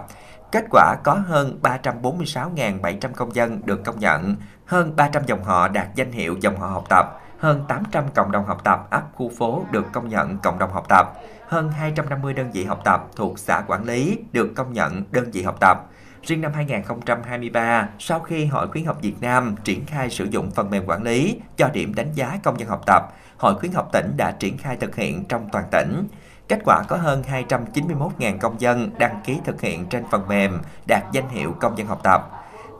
Kết 0.53 0.65
quả 0.69 0.95
có 1.03 1.13
hơn 1.13 1.59
346.700 1.61 3.13
công 3.15 3.35
dân 3.35 3.61
được 3.65 3.83
công 3.83 3.99
nhận, 3.99 4.35
hơn 4.65 4.95
300 4.95 5.23
dòng 5.25 5.43
họ 5.43 5.67
đạt 5.67 5.87
danh 5.95 6.11
hiệu 6.11 6.37
dòng 6.41 6.59
họ 6.59 6.67
học 6.67 6.83
tập, 6.89 7.21
hơn 7.39 7.65
800 7.67 8.03
cộng 8.15 8.31
đồng 8.31 8.45
học 8.45 8.63
tập 8.63 8.87
ấp 8.89 9.03
khu 9.13 9.31
phố 9.37 9.65
được 9.71 9.85
công 9.91 10.09
nhận 10.09 10.37
cộng 10.37 10.59
đồng 10.59 10.71
học 10.71 10.85
tập, 10.89 11.13
hơn 11.47 11.71
250 11.71 12.33
đơn 12.33 12.51
vị 12.51 12.63
học 12.63 12.81
tập 12.85 13.07
thuộc 13.15 13.39
xã 13.39 13.63
quản 13.67 13.83
lý 13.83 14.19
được 14.31 14.49
công 14.55 14.73
nhận 14.73 15.03
đơn 15.11 15.31
vị 15.31 15.43
học 15.43 15.57
tập. 15.59 15.77
Riêng 16.23 16.41
năm 16.41 16.51
2023, 16.53 17.89
sau 17.99 18.19
khi 18.19 18.45
Hội 18.45 18.67
khuyến 18.67 18.85
học 18.85 18.97
Việt 19.01 19.15
Nam 19.21 19.55
triển 19.63 19.85
khai 19.85 20.09
sử 20.09 20.25
dụng 20.25 20.51
phần 20.51 20.69
mềm 20.69 20.83
quản 20.85 21.03
lý 21.03 21.41
cho 21.57 21.69
điểm 21.73 21.95
đánh 21.95 22.13
giá 22.13 22.39
công 22.43 22.59
dân 22.59 22.69
học 22.69 22.81
tập, 22.85 23.03
Hội 23.37 23.55
khuyến 23.55 23.71
học 23.71 23.89
tỉnh 23.91 24.13
đã 24.17 24.31
triển 24.31 24.57
khai 24.57 24.77
thực 24.77 24.95
hiện 24.95 25.25
trong 25.25 25.49
toàn 25.51 25.65
tỉnh. 25.71 26.07
Kết 26.47 26.59
quả 26.65 26.83
có 26.87 26.97
hơn 26.97 27.23
291.000 27.49 28.37
công 28.37 28.61
dân 28.61 28.89
đăng 28.97 29.21
ký 29.25 29.39
thực 29.45 29.61
hiện 29.61 29.85
trên 29.85 30.03
phần 30.11 30.27
mềm 30.27 30.61
đạt 30.87 31.03
danh 31.11 31.29
hiệu 31.29 31.55
công 31.59 31.77
dân 31.77 31.87
học 31.87 31.99
tập. 32.03 32.29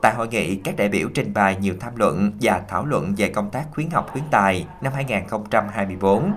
Tại 0.01 0.13
hội 0.13 0.27
nghị, 0.27 0.55
các 0.55 0.75
đại 0.77 0.89
biểu 0.89 1.10
trình 1.13 1.34
bày 1.34 1.55
nhiều 1.55 1.75
tham 1.79 1.96
luận 1.96 2.32
và 2.41 2.62
thảo 2.67 2.86
luận 2.86 3.13
về 3.17 3.29
công 3.29 3.50
tác 3.50 3.65
khuyến 3.72 3.89
học 3.89 4.10
khuyến 4.12 4.24
tài 4.32 4.67
năm 4.82 4.93
2024. 4.93 6.34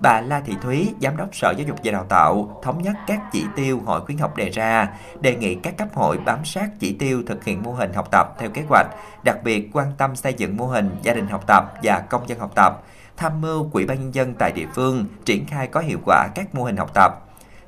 Bà 0.00 0.20
La 0.20 0.40
Thị 0.40 0.54
Thúy, 0.62 0.94
Giám 1.00 1.16
đốc 1.16 1.28
Sở 1.32 1.50
Giáo 1.50 1.66
dục 1.66 1.76
và 1.84 1.92
Đào 1.92 2.04
tạo, 2.08 2.60
thống 2.62 2.82
nhất 2.82 2.96
các 3.06 3.20
chỉ 3.32 3.44
tiêu 3.56 3.80
hội 3.86 4.00
khuyến 4.00 4.18
học 4.18 4.36
đề 4.36 4.50
ra, 4.50 4.88
đề 5.20 5.36
nghị 5.36 5.54
các 5.54 5.76
cấp 5.78 5.88
hội 5.94 6.18
bám 6.18 6.44
sát 6.44 6.68
chỉ 6.78 6.96
tiêu 6.98 7.22
thực 7.26 7.44
hiện 7.44 7.62
mô 7.62 7.72
hình 7.72 7.92
học 7.92 8.10
tập 8.10 8.34
theo 8.38 8.50
kế 8.50 8.62
hoạch, 8.68 8.86
đặc 9.24 9.36
biệt 9.44 9.70
quan 9.72 9.92
tâm 9.98 10.16
xây 10.16 10.34
dựng 10.34 10.56
mô 10.56 10.66
hình 10.66 10.96
gia 11.02 11.14
đình 11.14 11.26
học 11.26 11.44
tập 11.46 11.72
và 11.82 12.00
công 12.10 12.28
dân 12.28 12.38
học 12.38 12.52
tập, 12.54 12.82
tham 13.20 13.40
mưu 13.40 13.64
Quỹ 13.64 13.86
ban 13.86 14.00
nhân 14.00 14.14
dân 14.14 14.34
tại 14.38 14.52
địa 14.52 14.66
phương 14.74 15.06
triển 15.24 15.46
khai 15.46 15.66
có 15.66 15.80
hiệu 15.80 15.98
quả 16.04 16.28
các 16.34 16.54
mô 16.54 16.64
hình 16.64 16.76
học 16.76 16.90
tập. 16.94 17.12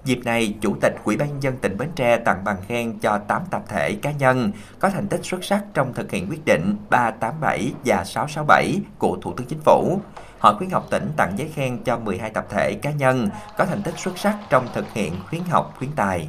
Dịp 0.04 0.20
này, 0.24 0.54
Chủ 0.60 0.76
tịch 0.80 0.94
Quỹ 1.04 1.16
ban 1.16 1.28
nhân 1.28 1.42
dân 1.42 1.56
tỉnh 1.56 1.76
Bến 1.78 1.88
Tre 1.94 2.16
tặng 2.16 2.44
bằng 2.44 2.56
khen 2.68 2.98
cho 2.98 3.18
8 3.18 3.42
tập 3.50 3.62
thể 3.68 3.94
cá 4.02 4.12
nhân 4.12 4.52
có 4.78 4.90
thành 4.90 5.08
tích 5.08 5.20
xuất 5.24 5.44
sắc 5.44 5.64
trong 5.74 5.94
thực 5.94 6.10
hiện 6.10 6.30
quyết 6.30 6.44
định 6.44 6.76
387 6.90 7.72
và 7.84 8.04
667 8.04 8.80
của 8.98 9.18
Thủ 9.22 9.32
tướng 9.36 9.46
Chính 9.46 9.60
phủ. 9.64 10.00
Hội 10.38 10.54
khuyến 10.58 10.70
học 10.70 10.86
tỉnh 10.90 11.10
tặng 11.16 11.32
giấy 11.36 11.50
khen 11.54 11.84
cho 11.84 11.98
12 11.98 12.30
tập 12.30 12.46
thể 12.50 12.74
cá 12.74 12.90
nhân 12.90 13.28
có 13.58 13.64
thành 13.64 13.82
tích 13.82 13.98
xuất 13.98 14.18
sắc 14.18 14.38
trong 14.50 14.68
thực 14.74 14.92
hiện 14.92 15.12
khuyến 15.28 15.42
học 15.50 15.74
khuyến 15.78 15.90
tài. 15.96 16.28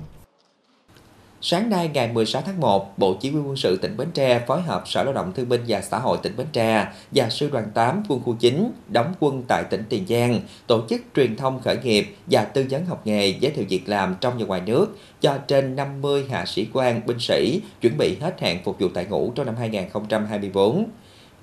Sáng 1.46 1.70
nay 1.70 1.90
ngày 1.94 2.12
16 2.14 2.42
tháng 2.42 2.60
1, 2.60 2.98
Bộ 2.98 3.18
Chỉ 3.22 3.32
huy 3.32 3.40
quân 3.42 3.56
sự 3.56 3.78
tỉnh 3.78 3.98
Bến 3.98 4.08
Tre 4.14 4.40
phối 4.48 4.62
hợp 4.62 4.84
Sở 4.86 5.04
Lao 5.04 5.14
động 5.14 5.32
Thương 5.36 5.50
binh 5.50 5.62
và 5.68 5.82
Xã 5.82 6.00
hội 6.00 6.18
tỉnh 6.24 6.38
Bến 6.38 6.48
Tre 6.54 6.88
và 7.12 7.30
Sư 7.30 7.50
đoàn 7.52 7.72
8 7.74 8.04
quân 8.08 8.20
khu 8.26 8.36
9 8.40 8.72
đóng 8.88 9.14
quân 9.20 9.44
tại 9.48 9.64
tỉnh 9.70 9.84
Tiền 9.90 10.06
Giang 10.08 10.42
tổ 10.68 10.82
chức 10.90 11.02
truyền 11.16 11.36
thông 11.36 11.62
khởi 11.62 11.78
nghiệp 11.84 12.16
và 12.26 12.46
tư 12.46 12.66
vấn 12.70 12.86
học 12.86 13.02
nghề 13.08 13.28
giới 13.28 13.52
thiệu 13.52 13.66
việc 13.70 13.90
làm 13.90 14.16
trong 14.22 14.38
và 14.38 14.46
ngoài 14.46 14.62
nước 14.66 14.98
cho 15.22 15.38
trên 15.48 15.76
50 15.76 16.26
hạ 16.30 16.46
sĩ 16.46 16.68
quan, 16.74 17.02
binh 17.06 17.20
sĩ 17.20 17.62
chuẩn 17.82 17.98
bị 17.98 18.18
hết 18.22 18.42
hạn 18.42 18.60
phục 18.64 18.80
vụ 18.80 18.88
tại 18.94 19.06
ngũ 19.06 19.32
trong 19.36 19.46
năm 19.46 19.56
2024. 19.56 20.86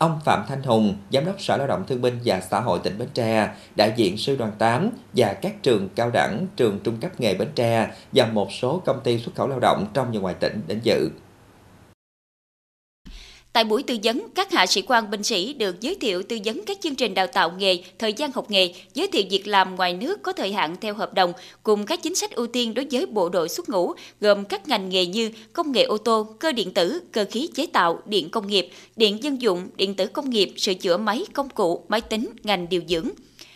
Ông 0.01 0.21
Phạm 0.25 0.45
Thanh 0.49 0.63
Hùng, 0.63 0.95
Giám 1.13 1.25
đốc 1.25 1.41
Sở 1.41 1.57
Lao 1.57 1.67
động 1.67 1.85
Thương 1.87 2.03
binh 2.03 2.19
và 2.25 2.41
Xã 2.41 2.61
hội 2.61 2.79
tỉnh 2.83 2.99
Bến 2.99 3.09
Tre, 3.15 3.55
đại 3.77 3.93
diện 3.97 4.17
Sư 4.17 4.37
đoàn 4.37 4.53
8 4.59 4.91
và 5.13 5.33
các 5.33 5.63
trường 5.63 5.89
cao 5.89 6.11
đẳng, 6.11 6.47
trường 6.57 6.81
trung 6.85 6.97
cấp 7.01 7.21
nghề 7.21 7.35
Bến 7.35 7.49
Tre 7.55 7.91
và 8.13 8.27
một 8.27 8.53
số 8.53 8.83
công 8.87 9.01
ty 9.05 9.19
xuất 9.19 9.35
khẩu 9.35 9.49
lao 9.49 9.59
động 9.61 9.87
trong 9.95 10.13
và 10.13 10.21
ngoài 10.21 10.35
tỉnh 10.35 10.61
đến 10.67 10.81
dự. 10.83 11.09
Tại 13.53 13.65
buổi 13.65 13.83
tư 13.83 13.97
vấn, 14.05 14.27
các 14.35 14.53
hạ 14.53 14.67
sĩ 14.67 14.83
quan 14.83 15.11
binh 15.11 15.23
sĩ 15.23 15.53
được 15.53 15.81
giới 15.81 15.95
thiệu 15.95 16.23
tư 16.23 16.39
vấn 16.45 16.65
các 16.67 16.79
chương 16.81 16.95
trình 16.95 17.15
đào 17.15 17.27
tạo 17.27 17.53
nghề, 17.59 17.83
thời 17.99 18.13
gian 18.13 18.33
học 18.33 18.51
nghề, 18.51 18.75
giới 18.95 19.07
thiệu 19.07 19.23
việc 19.31 19.47
làm 19.47 19.77
ngoài 19.77 19.95
nước 19.95 20.23
có 20.23 20.33
thời 20.33 20.53
hạn 20.53 20.77
theo 20.81 20.95
hợp 20.95 21.15
đồng, 21.15 21.33
cùng 21.63 21.87
các 21.87 22.03
chính 22.03 22.15
sách 22.15 22.31
ưu 22.31 22.47
tiên 22.47 22.75
đối 22.75 22.87
với 22.91 23.07
bộ 23.07 23.29
đội 23.29 23.49
xuất 23.49 23.69
ngũ, 23.69 23.93
gồm 24.21 24.45
các 24.45 24.69
ngành 24.69 24.89
nghề 24.89 25.07
như 25.07 25.31
công 25.53 25.73
nghệ 25.73 25.83
ô 25.83 25.99
tô, 25.99 26.27
cơ 26.39 26.53
điện 26.53 26.75
tử, 26.75 27.01
cơ 27.13 27.25
khí 27.31 27.49
chế 27.55 27.67
tạo, 27.67 28.01
điện 28.07 28.31
công 28.31 28.47
nghiệp, 28.47 28.69
điện 28.97 29.23
dân 29.23 29.43
dụng, 29.43 29.69
điện 29.77 29.95
tử 29.95 30.07
công 30.07 30.31
nghiệp, 30.31 30.53
sửa 30.57 30.75
chữa 30.75 30.97
máy, 30.97 31.25
công 31.33 31.49
cụ, 31.49 31.85
máy 31.89 32.01
tính, 32.01 32.29
ngành 32.43 32.69
điều 32.69 32.83
dưỡng 32.89 33.09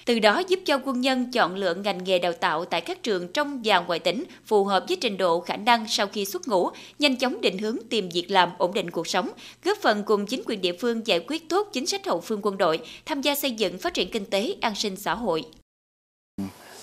từ 0.05 0.19
đó 0.19 0.43
giúp 0.49 0.61
cho 0.67 0.81
quân 0.85 1.01
nhân 1.01 1.31
chọn 1.31 1.55
lựa 1.55 1.75
ngành 1.75 2.05
nghề 2.05 2.19
đào 2.19 2.33
tạo 2.33 2.65
tại 2.65 2.81
các 2.81 3.03
trường 3.03 3.33
trong 3.33 3.61
và 3.65 3.79
ngoài 3.79 3.99
tỉnh 3.99 4.25
phù 4.47 4.65
hợp 4.65 4.85
với 4.89 4.97
trình 5.01 5.17
độ 5.17 5.41
khả 5.41 5.57
năng 5.57 5.89
sau 5.89 6.07
khi 6.07 6.25
xuất 6.25 6.49
ngũ, 6.49 6.71
nhanh 6.99 7.17
chóng 7.17 7.41
định 7.41 7.59
hướng 7.59 7.77
tìm 7.91 8.09
việc 8.09 8.31
làm 8.31 8.51
ổn 8.59 8.75
định 8.75 8.91
cuộc 8.91 9.07
sống, 9.07 9.31
góp 9.65 9.79
phần 9.83 10.03
cùng 10.05 10.27
chính 10.27 10.43
quyền 10.47 10.61
địa 10.61 10.77
phương 10.81 11.07
giải 11.07 11.21
quyết 11.29 11.49
tốt 11.49 11.69
chính 11.73 11.87
sách 11.87 12.07
hậu 12.07 12.21
phương 12.21 12.41
quân 12.43 12.59
đội, 12.59 12.81
tham 13.07 13.21
gia 13.21 13.35
xây 13.35 13.51
dựng 13.51 13.79
phát 13.79 13.95
triển 13.95 14.11
kinh 14.11 14.25
tế, 14.25 14.55
an 14.61 14.75
sinh 14.75 14.97
xã 14.97 15.15
hội. 15.15 15.45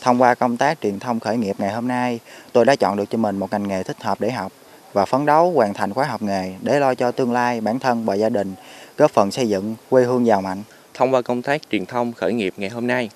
Thông 0.01 0.21
qua 0.21 0.35
công 0.35 0.57
tác 0.57 0.81
truyền 0.81 0.99
thông 0.99 1.19
khởi 1.19 1.37
nghiệp 1.37 1.55
ngày 1.59 1.73
hôm 1.73 1.87
nay, 1.87 2.19
tôi 2.53 2.65
đã 2.65 2.75
chọn 2.75 2.97
được 2.97 3.09
cho 3.09 3.17
mình 3.17 3.37
một 3.37 3.51
ngành 3.51 3.67
nghề 3.67 3.83
thích 3.83 4.03
hợp 4.03 4.21
để 4.21 4.31
học 4.31 4.51
và 4.93 5.05
phấn 5.05 5.25
đấu 5.25 5.51
hoàn 5.51 5.73
thành 5.73 5.93
khóa 5.93 6.05
học 6.05 6.21
nghề 6.21 6.53
để 6.61 6.79
lo 6.79 6.95
cho 6.95 7.11
tương 7.11 7.31
lai 7.31 7.61
bản 7.61 7.79
thân 7.79 8.05
và 8.05 8.15
gia 8.15 8.29
đình, 8.29 8.53
góp 8.97 9.11
phần 9.11 9.31
xây 9.31 9.49
dựng 9.49 9.75
quê 9.89 10.03
hương 10.03 10.25
giàu 10.25 10.41
mạnh. 10.41 10.63
Thông 11.01 11.13
qua 11.13 11.21
công 11.21 11.41
tác 11.41 11.61
truyền 11.71 11.85
thông 11.85 12.13
khởi 12.13 12.33
nghiệp 12.33 12.53
ngày 12.57 12.69
hôm 12.69 12.87
nay, 12.87 13.09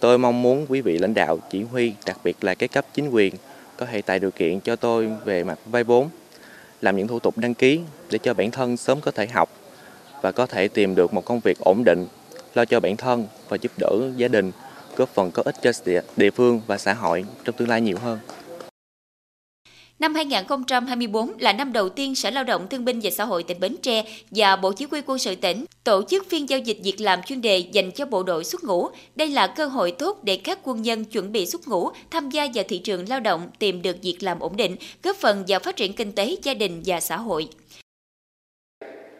tôi 0.00 0.18
mong 0.18 0.42
muốn 0.42 0.66
quý 0.68 0.80
vị 0.80 0.98
lãnh 0.98 1.14
đạo 1.14 1.38
chỉ 1.50 1.62
huy, 1.62 1.92
đặc 2.06 2.18
biệt 2.24 2.44
là 2.44 2.54
các 2.54 2.72
cấp 2.72 2.86
chính 2.94 3.10
quyền 3.10 3.34
có 3.76 3.86
thể 3.86 4.02
tạo 4.02 4.18
điều 4.18 4.30
kiện 4.30 4.60
cho 4.60 4.76
tôi 4.76 5.08
về 5.24 5.44
mặt 5.44 5.58
vay 5.66 5.84
vốn, 5.84 6.08
làm 6.80 6.96
những 6.96 7.08
thủ 7.08 7.18
tục 7.18 7.38
đăng 7.38 7.54
ký 7.54 7.80
để 8.10 8.18
cho 8.18 8.34
bản 8.34 8.50
thân 8.50 8.76
sớm 8.76 9.00
có 9.00 9.10
thể 9.10 9.26
học 9.26 9.48
và 10.22 10.32
có 10.32 10.46
thể 10.46 10.68
tìm 10.68 10.94
được 10.94 11.14
một 11.14 11.24
công 11.24 11.40
việc 11.40 11.58
ổn 11.60 11.82
định, 11.84 12.06
lo 12.54 12.64
cho 12.64 12.80
bản 12.80 12.96
thân 12.96 13.26
và 13.48 13.56
giúp 13.60 13.72
đỡ 13.78 14.10
gia 14.16 14.28
đình, 14.28 14.52
góp 14.96 15.08
phần 15.08 15.30
có 15.30 15.42
ích 15.46 15.56
cho 15.62 15.70
địa 16.16 16.30
phương 16.30 16.60
và 16.66 16.78
xã 16.78 16.94
hội 16.94 17.24
trong 17.44 17.56
tương 17.56 17.68
lai 17.68 17.80
nhiều 17.80 17.98
hơn. 17.98 18.18
Năm 19.98 20.14
2024 20.14 21.32
là 21.38 21.52
năm 21.52 21.72
đầu 21.72 21.88
tiên 21.88 22.14
Sở 22.14 22.30
Lao 22.30 22.44
động 22.44 22.66
Thương 22.68 22.84
binh 22.84 23.00
và 23.02 23.10
Xã 23.10 23.24
hội 23.24 23.42
tỉnh 23.42 23.60
Bến 23.60 23.76
Tre 23.82 24.04
và 24.30 24.56
Bộ 24.56 24.72
Chỉ 24.72 24.86
huy 24.90 25.00
quân 25.06 25.18
sự 25.18 25.34
tỉnh 25.34 25.64
tổ 25.84 26.02
chức 26.02 26.30
phiên 26.30 26.48
giao 26.48 26.58
dịch 26.58 26.78
việc 26.82 27.00
làm 27.00 27.22
chuyên 27.22 27.40
đề 27.40 27.58
dành 27.58 27.90
cho 27.90 28.06
bộ 28.06 28.22
đội 28.22 28.44
xuất 28.44 28.64
ngũ. 28.64 28.88
Đây 29.14 29.28
là 29.28 29.46
cơ 29.46 29.66
hội 29.66 29.92
tốt 29.92 30.18
để 30.22 30.36
các 30.44 30.58
quân 30.64 30.82
nhân 30.82 31.04
chuẩn 31.04 31.32
bị 31.32 31.46
xuất 31.46 31.68
ngũ 31.68 31.90
tham 32.10 32.30
gia 32.30 32.46
vào 32.54 32.64
thị 32.68 32.78
trường 32.78 33.08
lao 33.08 33.20
động, 33.20 33.48
tìm 33.58 33.82
được 33.82 33.96
việc 34.02 34.16
làm 34.20 34.40
ổn 34.40 34.56
định, 34.56 34.76
góp 35.02 35.16
phần 35.16 35.44
vào 35.48 35.60
phát 35.60 35.76
triển 35.76 35.92
kinh 35.92 36.12
tế 36.12 36.36
gia 36.42 36.54
đình 36.54 36.82
và 36.86 37.00
xã 37.00 37.16
hội. 37.16 37.48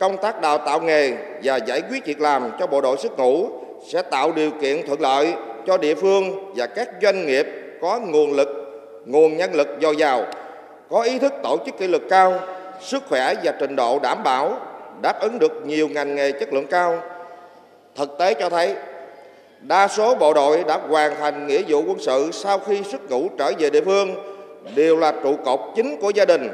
Công 0.01 0.17
tác 0.23 0.41
đào 0.41 0.59
tạo 0.59 0.81
nghề 0.81 1.13
và 1.43 1.57
giải 1.57 1.83
quyết 1.91 2.07
việc 2.07 2.21
làm 2.21 2.51
cho 2.59 2.67
bộ 2.67 2.81
đội 2.81 2.97
xuất 2.97 3.19
ngũ 3.19 3.49
sẽ 3.93 4.03
tạo 4.03 4.33
điều 4.33 4.51
kiện 4.61 4.87
thuận 4.87 5.01
lợi 5.01 5.33
cho 5.67 5.79
địa 5.79 5.95
phương 5.95 6.55
và 6.55 6.67
các 6.67 6.89
doanh 7.03 7.27
nghiệp 7.27 7.47
có 7.81 8.01
nguồn 8.01 8.33
lực, 8.33 8.49
nguồn 9.07 9.37
nhân 9.37 9.55
lực 9.55 9.69
dồi 9.83 9.97
dào 9.97 10.27
có 10.91 11.03
ý 11.03 11.19
thức 11.19 11.33
tổ 11.43 11.59
chức 11.67 11.79
kỷ 11.79 11.87
luật 11.87 12.03
cao, 12.11 12.35
sức 12.81 13.03
khỏe 13.09 13.35
và 13.45 13.53
trình 13.61 13.77
độ 13.77 13.99
đảm 13.99 14.23
bảo 14.23 14.59
đáp 15.03 15.21
ứng 15.21 15.39
được 15.39 15.53
nhiều 15.67 15.89
ngành 15.89 16.15
nghề 16.15 16.33
chất 16.33 16.53
lượng 16.53 16.67
cao. 16.67 16.99
Thực 17.95 18.19
tế 18.19 18.35
cho 18.35 18.51
thấy, 18.51 18.75
đa 19.61 19.89
số 19.89 20.15
bộ 20.15 20.35
đội 20.35 20.65
đã 20.65 20.79
hoàn 20.89 21.15
thành 21.15 21.47
nghĩa 21.47 21.63
vụ 21.69 21.83
quân 21.87 21.99
sự 22.01 22.31
sau 22.33 22.59
khi 22.59 22.83
xuất 22.83 23.11
ngũ 23.11 23.29
trở 23.39 23.53
về 23.59 23.71
địa 23.71 23.85
phương 23.85 24.15
đều 24.75 24.97
là 24.97 25.13
trụ 25.23 25.37
cột 25.45 25.61
chính 25.77 26.01
của 26.01 26.11
gia 26.11 26.25
đình. 26.25 26.49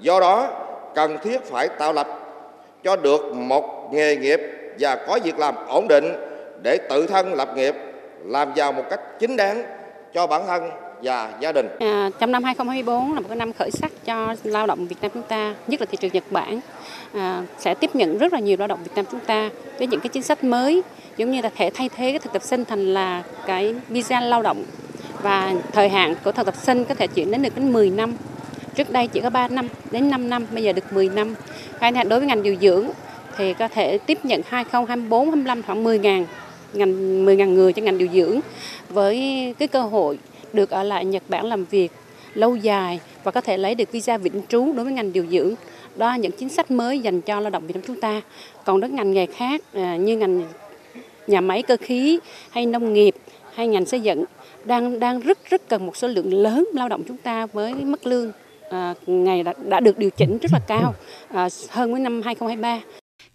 Do 0.00 0.20
đó, 0.20 0.48
cần 0.94 1.18
thiết 1.22 1.44
phải 1.44 1.68
tạo 1.68 1.92
lập 1.92 2.06
cho 2.84 2.96
được 2.96 3.20
một 3.34 3.92
nghề 3.92 4.16
nghiệp 4.16 4.40
và 4.78 4.96
có 4.96 5.18
việc 5.24 5.38
làm 5.38 5.54
ổn 5.68 5.88
định 5.88 6.12
để 6.62 6.78
tự 6.88 7.06
thân 7.06 7.34
lập 7.34 7.48
nghiệp, 7.56 7.74
làm 8.24 8.52
giàu 8.54 8.72
một 8.72 8.84
cách 8.90 9.00
chính 9.18 9.36
đáng 9.36 9.62
cho 10.14 10.26
bản 10.26 10.46
thân 10.46 10.70
và 11.02 11.32
gia 11.40 11.52
đình. 11.52 11.68
À, 11.78 12.10
trong 12.18 12.32
năm 12.32 12.44
2024 12.44 13.14
là 13.14 13.20
một 13.20 13.26
cái 13.28 13.36
năm 13.36 13.52
khởi 13.52 13.70
sắc 13.70 13.92
cho 14.04 14.34
lao 14.44 14.66
động 14.66 14.86
Việt 14.86 14.96
Nam 15.02 15.10
chúng 15.14 15.22
ta, 15.22 15.54
nhất 15.66 15.80
là 15.80 15.86
thị 15.90 15.98
trường 16.00 16.12
Nhật 16.12 16.24
Bản 16.30 16.60
à, 17.14 17.42
sẽ 17.58 17.74
tiếp 17.74 17.90
nhận 17.94 18.18
rất 18.18 18.32
là 18.32 18.40
nhiều 18.40 18.56
lao 18.58 18.68
động 18.68 18.78
Việt 18.84 18.92
Nam 18.94 19.04
chúng 19.10 19.20
ta 19.20 19.50
với 19.78 19.86
những 19.86 20.00
cái 20.00 20.08
chính 20.08 20.22
sách 20.22 20.44
mới 20.44 20.82
giống 21.16 21.30
như 21.30 21.40
là 21.40 21.50
thể 21.56 21.70
thay 21.74 21.88
thế 21.88 22.10
cái 22.10 22.18
thực 22.18 22.32
tập 22.32 22.42
sinh 22.42 22.64
thành 22.64 22.94
là 22.94 23.22
cái 23.46 23.74
visa 23.88 24.20
lao 24.20 24.42
động 24.42 24.64
và 25.22 25.54
thời 25.72 25.88
hạn 25.88 26.14
của 26.24 26.32
thực 26.32 26.46
tập 26.46 26.54
sinh 26.56 26.84
có 26.84 26.94
thể 26.94 27.06
chuyển 27.06 27.30
đến 27.30 27.42
được 27.42 27.56
đến 27.56 27.72
10 27.72 27.90
năm. 27.90 28.14
Trước 28.74 28.90
đây 28.90 29.06
chỉ 29.06 29.20
có 29.20 29.30
3 29.30 29.48
năm 29.48 29.68
đến 29.90 30.10
5 30.10 30.28
năm, 30.28 30.46
bây 30.52 30.62
giờ 30.62 30.72
được 30.72 30.92
10 30.92 31.08
năm. 31.08 31.34
Khai 31.78 31.92
thác 31.92 32.08
đối 32.08 32.20
với 32.20 32.28
ngành 32.28 32.42
điều 32.42 32.56
dưỡng 32.60 32.86
thì 33.36 33.54
có 33.54 33.68
thể 33.68 33.98
tiếp 33.98 34.24
nhận 34.24 34.40
2024 34.48 35.30
25 35.30 35.62
khoảng 35.62 35.84
10 35.84 35.98
ngàn 35.98 36.26
ngành 36.72 37.24
10 37.24 37.36
ngàn 37.36 37.54
người 37.54 37.72
cho 37.72 37.82
ngành 37.82 37.98
điều 37.98 38.08
dưỡng 38.08 38.40
với 38.88 39.18
cái 39.58 39.68
cơ 39.68 39.82
hội 39.82 40.18
được 40.54 40.70
ở 40.70 40.82
lại 40.82 41.04
Nhật 41.04 41.22
Bản 41.28 41.46
làm 41.46 41.64
việc 41.64 41.92
lâu 42.34 42.56
dài 42.56 43.00
và 43.24 43.30
có 43.30 43.40
thể 43.40 43.56
lấy 43.56 43.74
được 43.74 43.92
visa 43.92 44.18
vĩnh 44.18 44.42
trú 44.48 44.72
đối 44.72 44.84
với 44.84 44.94
ngành 44.94 45.12
điều 45.12 45.26
dưỡng. 45.26 45.54
Đó 45.96 46.06
là 46.06 46.16
những 46.16 46.32
chính 46.32 46.48
sách 46.48 46.70
mới 46.70 46.98
dành 46.98 47.20
cho 47.20 47.40
lao 47.40 47.50
động 47.50 47.66
Việt 47.66 47.74
Nam 47.74 47.84
chúng 47.86 48.00
ta. 48.00 48.22
Còn 48.64 48.80
các 48.80 48.90
ngành 48.90 49.12
nghề 49.12 49.26
khác 49.26 49.62
à, 49.72 49.96
như 49.96 50.16
ngành 50.16 50.42
nhà 51.26 51.40
máy 51.40 51.62
cơ 51.62 51.76
khí 51.80 52.18
hay 52.50 52.66
nông 52.66 52.92
nghiệp 52.92 53.14
hay 53.54 53.66
ngành 53.66 53.84
xây 53.84 54.00
dựng 54.00 54.24
đang 54.64 55.00
đang 55.00 55.20
rất 55.20 55.38
rất 55.50 55.68
cần 55.68 55.86
một 55.86 55.96
số 55.96 56.08
lượng 56.08 56.34
lớn 56.34 56.68
lao 56.74 56.88
động 56.88 57.02
chúng 57.08 57.16
ta 57.16 57.46
với 57.46 57.74
mức 57.74 58.06
lương 58.06 58.32
à, 58.70 58.94
ngày 59.06 59.42
đã, 59.42 59.54
đã 59.68 59.80
được 59.80 59.98
điều 59.98 60.10
chỉnh 60.10 60.38
rất 60.38 60.52
là 60.52 60.60
cao 60.66 60.94
à, 61.28 61.48
hơn 61.70 61.92
với 61.92 62.00
năm 62.00 62.22
2023. 62.24 62.80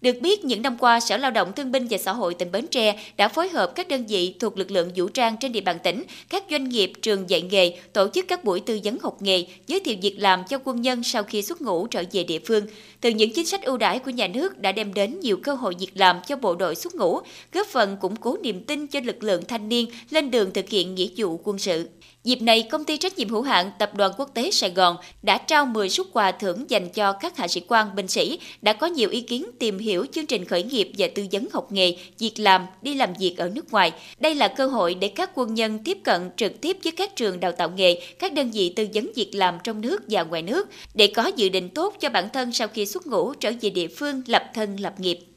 Được 0.00 0.20
biết, 0.20 0.44
những 0.44 0.62
năm 0.62 0.76
qua, 0.78 1.00
Sở 1.00 1.16
Lao 1.16 1.30
động 1.30 1.52
Thương 1.52 1.72
binh 1.72 1.86
và 1.90 1.98
Xã 1.98 2.12
hội 2.12 2.34
tỉnh 2.34 2.52
Bến 2.52 2.66
Tre 2.66 2.98
đã 3.16 3.28
phối 3.28 3.48
hợp 3.48 3.72
các 3.74 3.88
đơn 3.88 4.06
vị 4.06 4.34
thuộc 4.40 4.58
lực 4.58 4.70
lượng 4.70 4.90
vũ 4.96 5.08
trang 5.08 5.36
trên 5.40 5.52
địa 5.52 5.60
bàn 5.60 5.78
tỉnh, 5.84 6.02
các 6.28 6.44
doanh 6.50 6.68
nghiệp, 6.68 6.92
trường 7.02 7.30
dạy 7.30 7.42
nghề, 7.42 7.78
tổ 7.92 8.08
chức 8.14 8.28
các 8.28 8.44
buổi 8.44 8.60
tư 8.60 8.80
vấn 8.84 8.98
học 9.02 9.22
nghề, 9.22 9.46
giới 9.66 9.80
thiệu 9.80 9.96
việc 10.02 10.16
làm 10.18 10.42
cho 10.48 10.58
quân 10.64 10.80
nhân 10.80 11.02
sau 11.02 11.22
khi 11.22 11.42
xuất 11.42 11.62
ngũ 11.62 11.86
trở 11.86 12.02
về 12.12 12.24
địa 12.24 12.38
phương. 12.38 12.66
Từ 13.00 13.10
những 13.10 13.32
chính 13.32 13.46
sách 13.46 13.62
ưu 13.62 13.76
đãi 13.76 13.98
của 13.98 14.10
nhà 14.10 14.26
nước 14.26 14.58
đã 14.58 14.72
đem 14.72 14.94
đến 14.94 15.20
nhiều 15.20 15.36
cơ 15.42 15.54
hội 15.54 15.74
việc 15.78 15.90
làm 15.94 16.16
cho 16.26 16.36
bộ 16.36 16.54
đội 16.54 16.74
xuất 16.74 16.94
ngũ, 16.94 17.20
góp 17.52 17.66
phần 17.66 17.96
củng 17.96 18.16
cố 18.16 18.36
niềm 18.42 18.64
tin 18.64 18.86
cho 18.86 19.00
lực 19.04 19.22
lượng 19.22 19.44
thanh 19.48 19.68
niên 19.68 19.88
lên 20.10 20.30
đường 20.30 20.52
thực 20.52 20.68
hiện 20.68 20.94
nghĩa 20.94 21.08
vụ 21.16 21.40
quân 21.44 21.58
sự. 21.58 21.88
Dịp 22.26 22.42
này, 22.42 22.62
công 22.62 22.84
ty 22.84 22.96
trách 22.96 23.18
nhiệm 23.18 23.28
hữu 23.28 23.42
hạn 23.42 23.70
Tập 23.78 23.94
đoàn 23.94 24.12
Quốc 24.18 24.30
tế 24.34 24.50
Sài 24.50 24.70
Gòn 24.70 24.96
đã 25.22 25.38
trao 25.38 25.66
10 25.66 25.88
suất 25.88 26.06
quà 26.12 26.32
thưởng 26.32 26.64
dành 26.70 26.88
cho 26.88 27.12
các 27.12 27.36
hạ 27.36 27.48
sĩ 27.48 27.60
quan 27.68 27.94
binh 27.94 28.08
sĩ 28.08 28.38
đã 28.62 28.72
có 28.72 28.86
nhiều 28.86 29.10
ý 29.10 29.20
kiến 29.20 29.46
tìm 29.58 29.78
hiểu 29.78 30.06
chương 30.12 30.26
trình 30.26 30.44
khởi 30.44 30.62
nghiệp 30.62 30.90
và 30.98 31.06
tư 31.14 31.26
vấn 31.32 31.48
học 31.52 31.72
nghề, 31.72 31.96
việc 32.18 32.32
làm, 32.36 32.66
đi 32.82 32.94
làm 32.94 33.12
việc 33.18 33.34
ở 33.38 33.48
nước 33.48 33.72
ngoài. 33.72 33.92
Đây 34.18 34.34
là 34.34 34.48
cơ 34.48 34.66
hội 34.66 34.94
để 34.94 35.08
các 35.08 35.30
quân 35.34 35.54
nhân 35.54 35.78
tiếp 35.84 35.98
cận 36.04 36.30
trực 36.36 36.60
tiếp 36.60 36.76
với 36.84 36.92
các 36.92 37.16
trường 37.16 37.40
đào 37.40 37.52
tạo 37.52 37.70
nghề, 37.76 38.00
các 38.18 38.32
đơn 38.32 38.50
vị 38.50 38.72
tư 38.76 38.86
vấn 38.94 39.10
việc 39.16 39.30
làm 39.34 39.58
trong 39.64 39.80
nước 39.80 40.02
và 40.08 40.22
ngoài 40.22 40.42
nước 40.42 40.68
để 40.94 41.06
có 41.06 41.30
dự 41.36 41.48
định 41.48 41.68
tốt 41.68 41.94
cho 42.00 42.08
bản 42.08 42.28
thân 42.32 42.52
sau 42.52 42.68
khi 42.68 42.86
xuất 42.86 43.06
ngũ 43.06 43.34
trở 43.34 43.52
về 43.60 43.70
địa 43.70 43.88
phương 43.88 44.22
lập 44.26 44.44
thân 44.54 44.80
lập 44.80 45.00
nghiệp. 45.00 45.35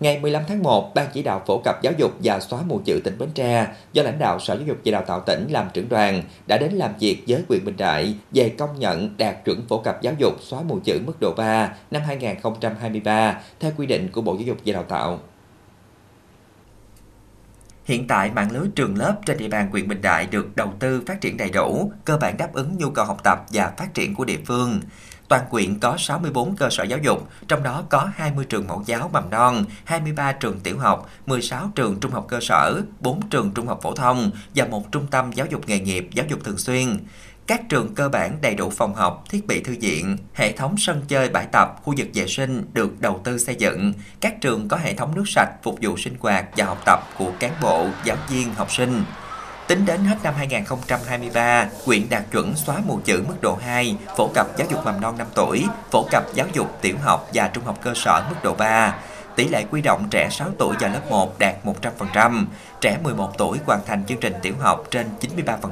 Ngày 0.00 0.20
15 0.20 0.42
tháng 0.48 0.62
1, 0.62 0.94
Ban 0.94 1.06
chỉ 1.12 1.22
đạo 1.22 1.42
phổ 1.46 1.58
cập 1.64 1.82
giáo 1.82 1.92
dục 1.96 2.12
và 2.24 2.40
xóa 2.40 2.60
mù 2.66 2.80
chữ 2.84 3.00
tỉnh 3.04 3.18
Bến 3.18 3.28
Tre 3.34 3.66
do 3.92 4.02
lãnh 4.02 4.18
đạo 4.18 4.38
Sở 4.38 4.54
Giáo 4.54 4.66
dục 4.66 4.76
và 4.84 4.92
Đào 4.92 5.02
tạo 5.02 5.20
tỉnh 5.20 5.48
làm 5.50 5.68
trưởng 5.72 5.88
đoàn 5.88 6.22
đã 6.46 6.58
đến 6.58 6.72
làm 6.72 6.90
việc 7.00 7.24
với 7.28 7.44
quyền 7.48 7.64
Bình 7.64 7.76
Đại 7.76 8.14
về 8.30 8.54
công 8.58 8.78
nhận 8.78 9.16
đạt 9.16 9.44
chuẩn 9.44 9.66
phổ 9.68 9.78
cập 9.78 10.02
giáo 10.02 10.14
dục 10.18 10.34
xóa 10.40 10.62
mù 10.62 10.78
chữ 10.84 11.00
mức 11.06 11.20
độ 11.20 11.34
3 11.36 11.74
năm 11.90 12.02
2023 12.06 13.40
theo 13.60 13.72
quy 13.76 13.86
định 13.86 14.08
của 14.12 14.20
Bộ 14.20 14.34
Giáo 14.34 14.42
dục 14.42 14.56
và 14.66 14.72
Đào 14.72 14.82
tạo. 14.82 15.18
Hiện 17.84 18.06
tại, 18.06 18.30
mạng 18.30 18.52
lưới 18.52 18.68
trường 18.74 18.96
lớp 18.96 19.16
trên 19.26 19.38
địa 19.38 19.48
bàn 19.48 19.70
huyện 19.70 19.88
Bình 19.88 20.02
Đại 20.02 20.26
được 20.26 20.56
đầu 20.56 20.72
tư 20.78 21.02
phát 21.06 21.20
triển 21.20 21.36
đầy 21.36 21.50
đủ, 21.50 21.92
cơ 22.04 22.16
bản 22.16 22.36
đáp 22.36 22.52
ứng 22.52 22.76
nhu 22.78 22.90
cầu 22.90 23.04
học 23.04 23.20
tập 23.24 23.46
và 23.52 23.72
phát 23.76 23.94
triển 23.94 24.14
của 24.14 24.24
địa 24.24 24.38
phương. 24.46 24.80
Toàn 25.30 25.44
quyện 25.50 25.78
có 25.78 25.96
64 25.98 26.56
cơ 26.56 26.68
sở 26.70 26.84
giáo 26.84 26.98
dục, 26.98 27.28
trong 27.48 27.62
đó 27.62 27.82
có 27.88 28.08
20 28.14 28.44
trường 28.44 28.66
mẫu 28.68 28.82
giáo 28.86 29.10
mầm 29.12 29.30
non, 29.30 29.64
23 29.84 30.32
trường 30.32 30.60
tiểu 30.60 30.78
học, 30.78 31.10
16 31.26 31.72
trường 31.74 32.00
trung 32.00 32.12
học 32.12 32.26
cơ 32.28 32.38
sở, 32.40 32.82
4 33.00 33.28
trường 33.28 33.50
trung 33.54 33.66
học 33.66 33.78
phổ 33.82 33.94
thông 33.94 34.30
và 34.54 34.64
một 34.64 34.92
trung 34.92 35.06
tâm 35.10 35.32
giáo 35.32 35.46
dục 35.46 35.68
nghề 35.68 35.80
nghiệp 35.80 36.08
giáo 36.12 36.26
dục 36.28 36.38
thường 36.44 36.58
xuyên. 36.58 36.98
Các 37.46 37.68
trường 37.68 37.94
cơ 37.94 38.08
bản 38.08 38.38
đầy 38.40 38.54
đủ 38.54 38.70
phòng 38.70 38.94
học, 38.94 39.24
thiết 39.30 39.46
bị 39.46 39.60
thư 39.60 39.76
viện, 39.80 40.16
hệ 40.34 40.52
thống 40.52 40.74
sân 40.78 41.02
chơi 41.08 41.28
bãi 41.28 41.46
tập, 41.52 41.76
khu 41.82 41.94
vực 41.96 42.08
vệ 42.14 42.26
sinh 42.26 42.64
được 42.72 43.00
đầu 43.00 43.20
tư 43.24 43.38
xây 43.38 43.54
dựng. 43.54 43.92
Các 44.20 44.40
trường 44.40 44.68
có 44.68 44.76
hệ 44.76 44.94
thống 44.94 45.14
nước 45.14 45.24
sạch 45.26 45.50
phục 45.62 45.78
vụ 45.82 45.96
sinh 45.96 46.14
hoạt 46.20 46.46
và 46.56 46.64
học 46.64 46.82
tập 46.86 47.00
của 47.18 47.32
cán 47.38 47.52
bộ, 47.62 47.86
giáo 48.04 48.16
viên, 48.28 48.54
học 48.54 48.72
sinh. 48.72 49.04
Tính 49.70 49.86
đến 49.86 50.04
hết 50.04 50.16
năm 50.22 50.34
2023, 50.36 51.66
quyện 51.84 52.06
đạt 52.10 52.22
chuẩn 52.32 52.56
xóa 52.56 52.76
mù 52.86 53.00
chữ 53.04 53.24
mức 53.28 53.34
độ 53.40 53.58
2, 53.62 53.96
phổ 54.16 54.28
cập 54.34 54.46
giáo 54.56 54.68
dục 54.70 54.84
mầm 54.84 55.00
non 55.00 55.18
5 55.18 55.26
tuổi, 55.34 55.64
phổ 55.90 56.06
cập 56.10 56.24
giáo 56.34 56.46
dục 56.52 56.78
tiểu 56.80 56.96
học 57.02 57.28
và 57.34 57.48
trung 57.48 57.64
học 57.64 57.78
cơ 57.82 57.92
sở 57.94 58.22
mức 58.30 58.36
độ 58.42 58.54
3. 58.54 58.94
tỷ 59.36 59.48
lệ 59.48 59.64
quy 59.70 59.82
động 59.82 60.06
trẻ 60.10 60.28
6 60.30 60.48
tuổi 60.58 60.76
vào 60.80 60.90
lớp 60.90 61.00
1 61.10 61.38
đạt 61.38 61.54
100%, 61.64 62.44
trẻ 62.80 62.98
11 63.02 63.38
tuổi 63.38 63.58
hoàn 63.66 63.80
thành 63.86 64.04
chương 64.04 64.20
trình 64.20 64.34
tiểu 64.42 64.54
học 64.60 64.84
trên 64.90 65.06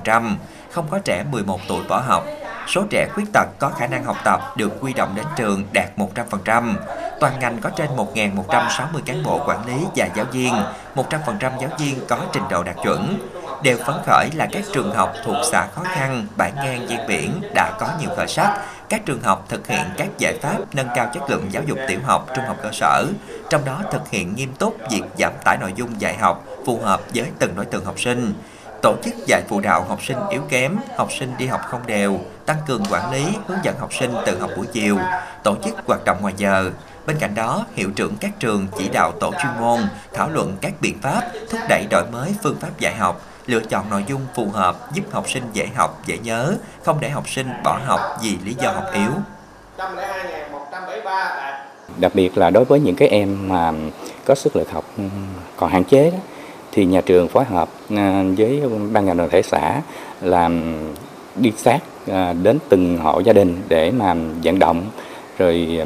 93%, 0.04 0.34
không 0.70 0.86
có 0.90 0.98
trẻ 0.98 1.24
11 1.30 1.60
tuổi 1.68 1.84
bỏ 1.88 2.00
học. 2.00 2.26
Số 2.68 2.84
trẻ 2.90 3.08
khuyết 3.14 3.24
tật 3.32 3.48
có 3.58 3.70
khả 3.70 3.86
năng 3.86 4.04
học 4.04 4.16
tập 4.24 4.40
được 4.56 4.72
quy 4.80 4.92
động 4.92 5.12
đến 5.16 5.26
trường 5.36 5.64
đạt 5.72 5.88
100%. 5.96 6.74
Toàn 7.20 7.38
ngành 7.40 7.58
có 7.60 7.70
trên 7.70 7.88
1.160 7.96 9.00
cán 9.06 9.22
bộ 9.22 9.44
quản 9.46 9.66
lý 9.66 9.84
và 9.96 10.08
giáo 10.16 10.26
viên, 10.32 10.54
100% 10.94 11.38
giáo 11.40 11.70
viên 11.78 12.06
có 12.08 12.18
trình 12.32 12.42
độ 12.50 12.62
đạt 12.62 12.76
chuẩn. 12.82 13.18
Đều 13.62 13.76
phấn 13.86 13.96
khởi 14.06 14.30
là 14.34 14.46
các 14.52 14.64
trường 14.72 14.94
học 14.94 15.12
thuộc 15.24 15.36
xã 15.52 15.66
khó 15.74 15.82
khăn, 15.84 16.26
bãi 16.36 16.52
ngang 16.56 16.86
ven 16.88 17.00
biển 17.08 17.40
đã 17.54 17.72
có 17.80 17.88
nhiều 18.00 18.10
khởi 18.16 18.28
sắc. 18.28 18.60
Các 18.88 19.06
trường 19.06 19.22
học 19.22 19.44
thực 19.48 19.66
hiện 19.66 19.84
các 19.96 20.08
giải 20.18 20.38
pháp 20.42 20.58
nâng 20.72 20.88
cao 20.94 21.10
chất 21.14 21.30
lượng 21.30 21.46
giáo 21.50 21.62
dục 21.66 21.78
tiểu 21.88 22.00
học, 22.04 22.26
trung 22.34 22.44
học 22.44 22.56
cơ 22.62 22.70
sở, 22.72 23.06
trong 23.50 23.64
đó 23.64 23.82
thực 23.92 24.10
hiện 24.10 24.34
nghiêm 24.34 24.52
túc 24.58 24.76
việc 24.90 25.02
giảm 25.18 25.32
tải 25.44 25.56
nội 25.56 25.72
dung 25.76 26.00
dạy 26.00 26.16
học 26.16 26.44
phù 26.66 26.80
hợp 26.80 27.00
với 27.14 27.26
từng 27.38 27.56
đối 27.56 27.64
tượng 27.64 27.84
học 27.84 28.00
sinh 28.00 28.34
tổ 28.82 28.96
chức 29.04 29.14
dạy 29.26 29.42
phụ 29.48 29.60
đạo 29.60 29.86
học 29.88 29.98
sinh 30.02 30.16
yếu 30.30 30.42
kém, 30.48 30.76
học 30.96 31.08
sinh 31.18 31.34
đi 31.38 31.46
học 31.46 31.60
không 31.64 31.86
đều, 31.86 32.20
tăng 32.46 32.56
cường 32.66 32.82
quản 32.90 33.12
lý, 33.12 33.24
hướng 33.46 33.58
dẫn 33.62 33.78
học 33.78 33.90
sinh 34.00 34.14
tự 34.26 34.40
học 34.40 34.50
buổi 34.56 34.66
chiều, 34.66 34.98
tổ 35.44 35.56
chức 35.64 35.74
hoạt 35.86 36.04
động 36.04 36.18
ngoài 36.20 36.34
giờ. 36.36 36.70
Bên 37.06 37.16
cạnh 37.20 37.34
đó, 37.34 37.66
hiệu 37.74 37.90
trưởng 37.96 38.16
các 38.16 38.30
trường 38.38 38.66
chỉ 38.78 38.88
đạo 38.88 39.12
tổ 39.20 39.32
chuyên 39.32 39.52
môn 39.60 39.80
thảo 40.14 40.28
luận 40.30 40.56
các 40.60 40.72
biện 40.80 40.98
pháp 41.02 41.22
thúc 41.50 41.60
đẩy 41.68 41.86
đổi 41.90 42.04
mới 42.12 42.34
phương 42.42 42.56
pháp 42.60 42.78
dạy 42.78 42.94
học, 42.94 43.20
lựa 43.48 43.60
chọn 43.60 43.90
nội 43.90 44.04
dung 44.08 44.20
phù 44.34 44.48
hợp 44.52 44.94
giúp 44.94 45.02
học 45.10 45.30
sinh 45.30 45.42
dễ 45.52 45.68
học, 45.74 46.02
dễ 46.06 46.18
nhớ, 46.18 46.54
không 46.82 46.98
để 47.00 47.10
học 47.10 47.28
sinh 47.28 47.46
bỏ 47.64 47.78
học 47.84 48.00
vì 48.22 48.36
lý 48.44 48.54
do 48.62 48.70
học 48.70 48.84
yếu. 48.94 49.10
Đặc 51.96 52.14
biệt 52.14 52.38
là 52.38 52.50
đối 52.50 52.64
với 52.64 52.80
những 52.80 52.96
cái 52.96 53.08
em 53.08 53.48
mà 53.48 53.72
có 54.24 54.34
sức 54.34 54.56
lực 54.56 54.70
học 54.70 54.84
còn 55.56 55.70
hạn 55.70 55.84
chế 55.84 56.10
đó, 56.10 56.18
thì 56.72 56.84
nhà 56.84 57.00
trường 57.00 57.28
phối 57.28 57.44
hợp 57.44 57.68
à, 57.96 58.24
với 58.36 58.62
ban 58.92 59.06
ngành 59.06 59.16
đoàn 59.16 59.30
thể 59.30 59.42
xã 59.42 59.80
làm 60.20 60.82
đi 61.36 61.52
sát 61.56 61.78
à, 62.06 62.32
đến 62.42 62.58
từng 62.68 62.98
hộ 62.98 63.20
gia 63.20 63.32
đình 63.32 63.62
để 63.68 63.90
mà 63.90 64.14
vận 64.42 64.58
động 64.58 64.86
rồi 65.38 65.80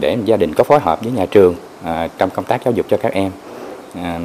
để 0.00 0.16
gia 0.24 0.36
đình 0.36 0.54
có 0.54 0.64
phối 0.64 0.80
hợp 0.80 1.02
với 1.02 1.12
nhà 1.12 1.26
trường 1.30 1.54
à, 1.84 2.08
trong 2.18 2.30
công 2.30 2.44
tác 2.44 2.64
giáo 2.64 2.72
dục 2.72 2.86
cho 2.88 2.96
các 2.96 3.12
em 3.12 3.30
À, 3.94 4.20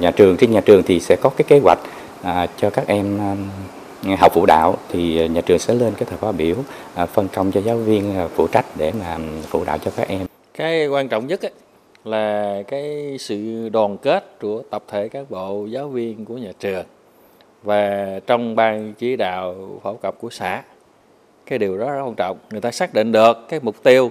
nhà 0.00 0.10
trường 0.10 0.36
trên 0.36 0.52
nhà 0.52 0.60
trường 0.60 0.82
thì 0.82 1.00
sẽ 1.00 1.16
có 1.16 1.30
cái 1.30 1.44
kế 1.48 1.58
hoạch 1.58 1.78
à, 2.22 2.46
cho 2.56 2.70
các 2.70 2.86
em 2.86 3.20
à, 3.20 4.16
học 4.18 4.32
phụ 4.34 4.46
đạo 4.46 4.76
thì 4.88 5.28
nhà 5.28 5.40
trường 5.40 5.58
sẽ 5.58 5.74
lên 5.74 5.94
cái 5.94 6.04
thời 6.08 6.18
khóa 6.18 6.32
biểu 6.32 6.56
phân 7.12 7.28
công 7.28 7.52
cho 7.52 7.60
giáo 7.60 7.76
viên 7.76 8.14
phụ 8.34 8.46
trách 8.46 8.66
để 8.76 8.92
mà 9.00 9.18
phụ 9.48 9.64
đạo 9.64 9.78
cho 9.78 9.90
các 9.96 10.08
em. 10.08 10.26
Cái 10.54 10.86
quan 10.86 11.08
trọng 11.08 11.26
nhất 11.26 11.42
ấy, 11.42 11.52
là 12.04 12.62
cái 12.68 13.16
sự 13.20 13.68
đoàn 13.68 13.96
kết 13.96 14.38
của 14.40 14.62
tập 14.70 14.82
thể 14.88 15.08
các 15.08 15.30
bộ 15.30 15.66
giáo 15.66 15.88
viên 15.88 16.24
của 16.24 16.34
nhà 16.34 16.52
trường 16.60 16.84
và 17.62 18.06
trong 18.26 18.56
ban 18.56 18.94
chỉ 18.94 19.16
đạo 19.16 19.54
phổ 19.82 19.94
cập 19.94 20.14
của 20.20 20.30
xã. 20.30 20.62
Cái 21.46 21.58
điều 21.58 21.78
đó 21.78 21.90
rất 21.90 22.02
quan 22.04 22.14
trọng. 22.14 22.38
Người 22.50 22.60
ta 22.60 22.70
xác 22.70 22.94
định 22.94 23.12
được 23.12 23.48
cái 23.48 23.60
mục 23.62 23.82
tiêu 23.82 24.10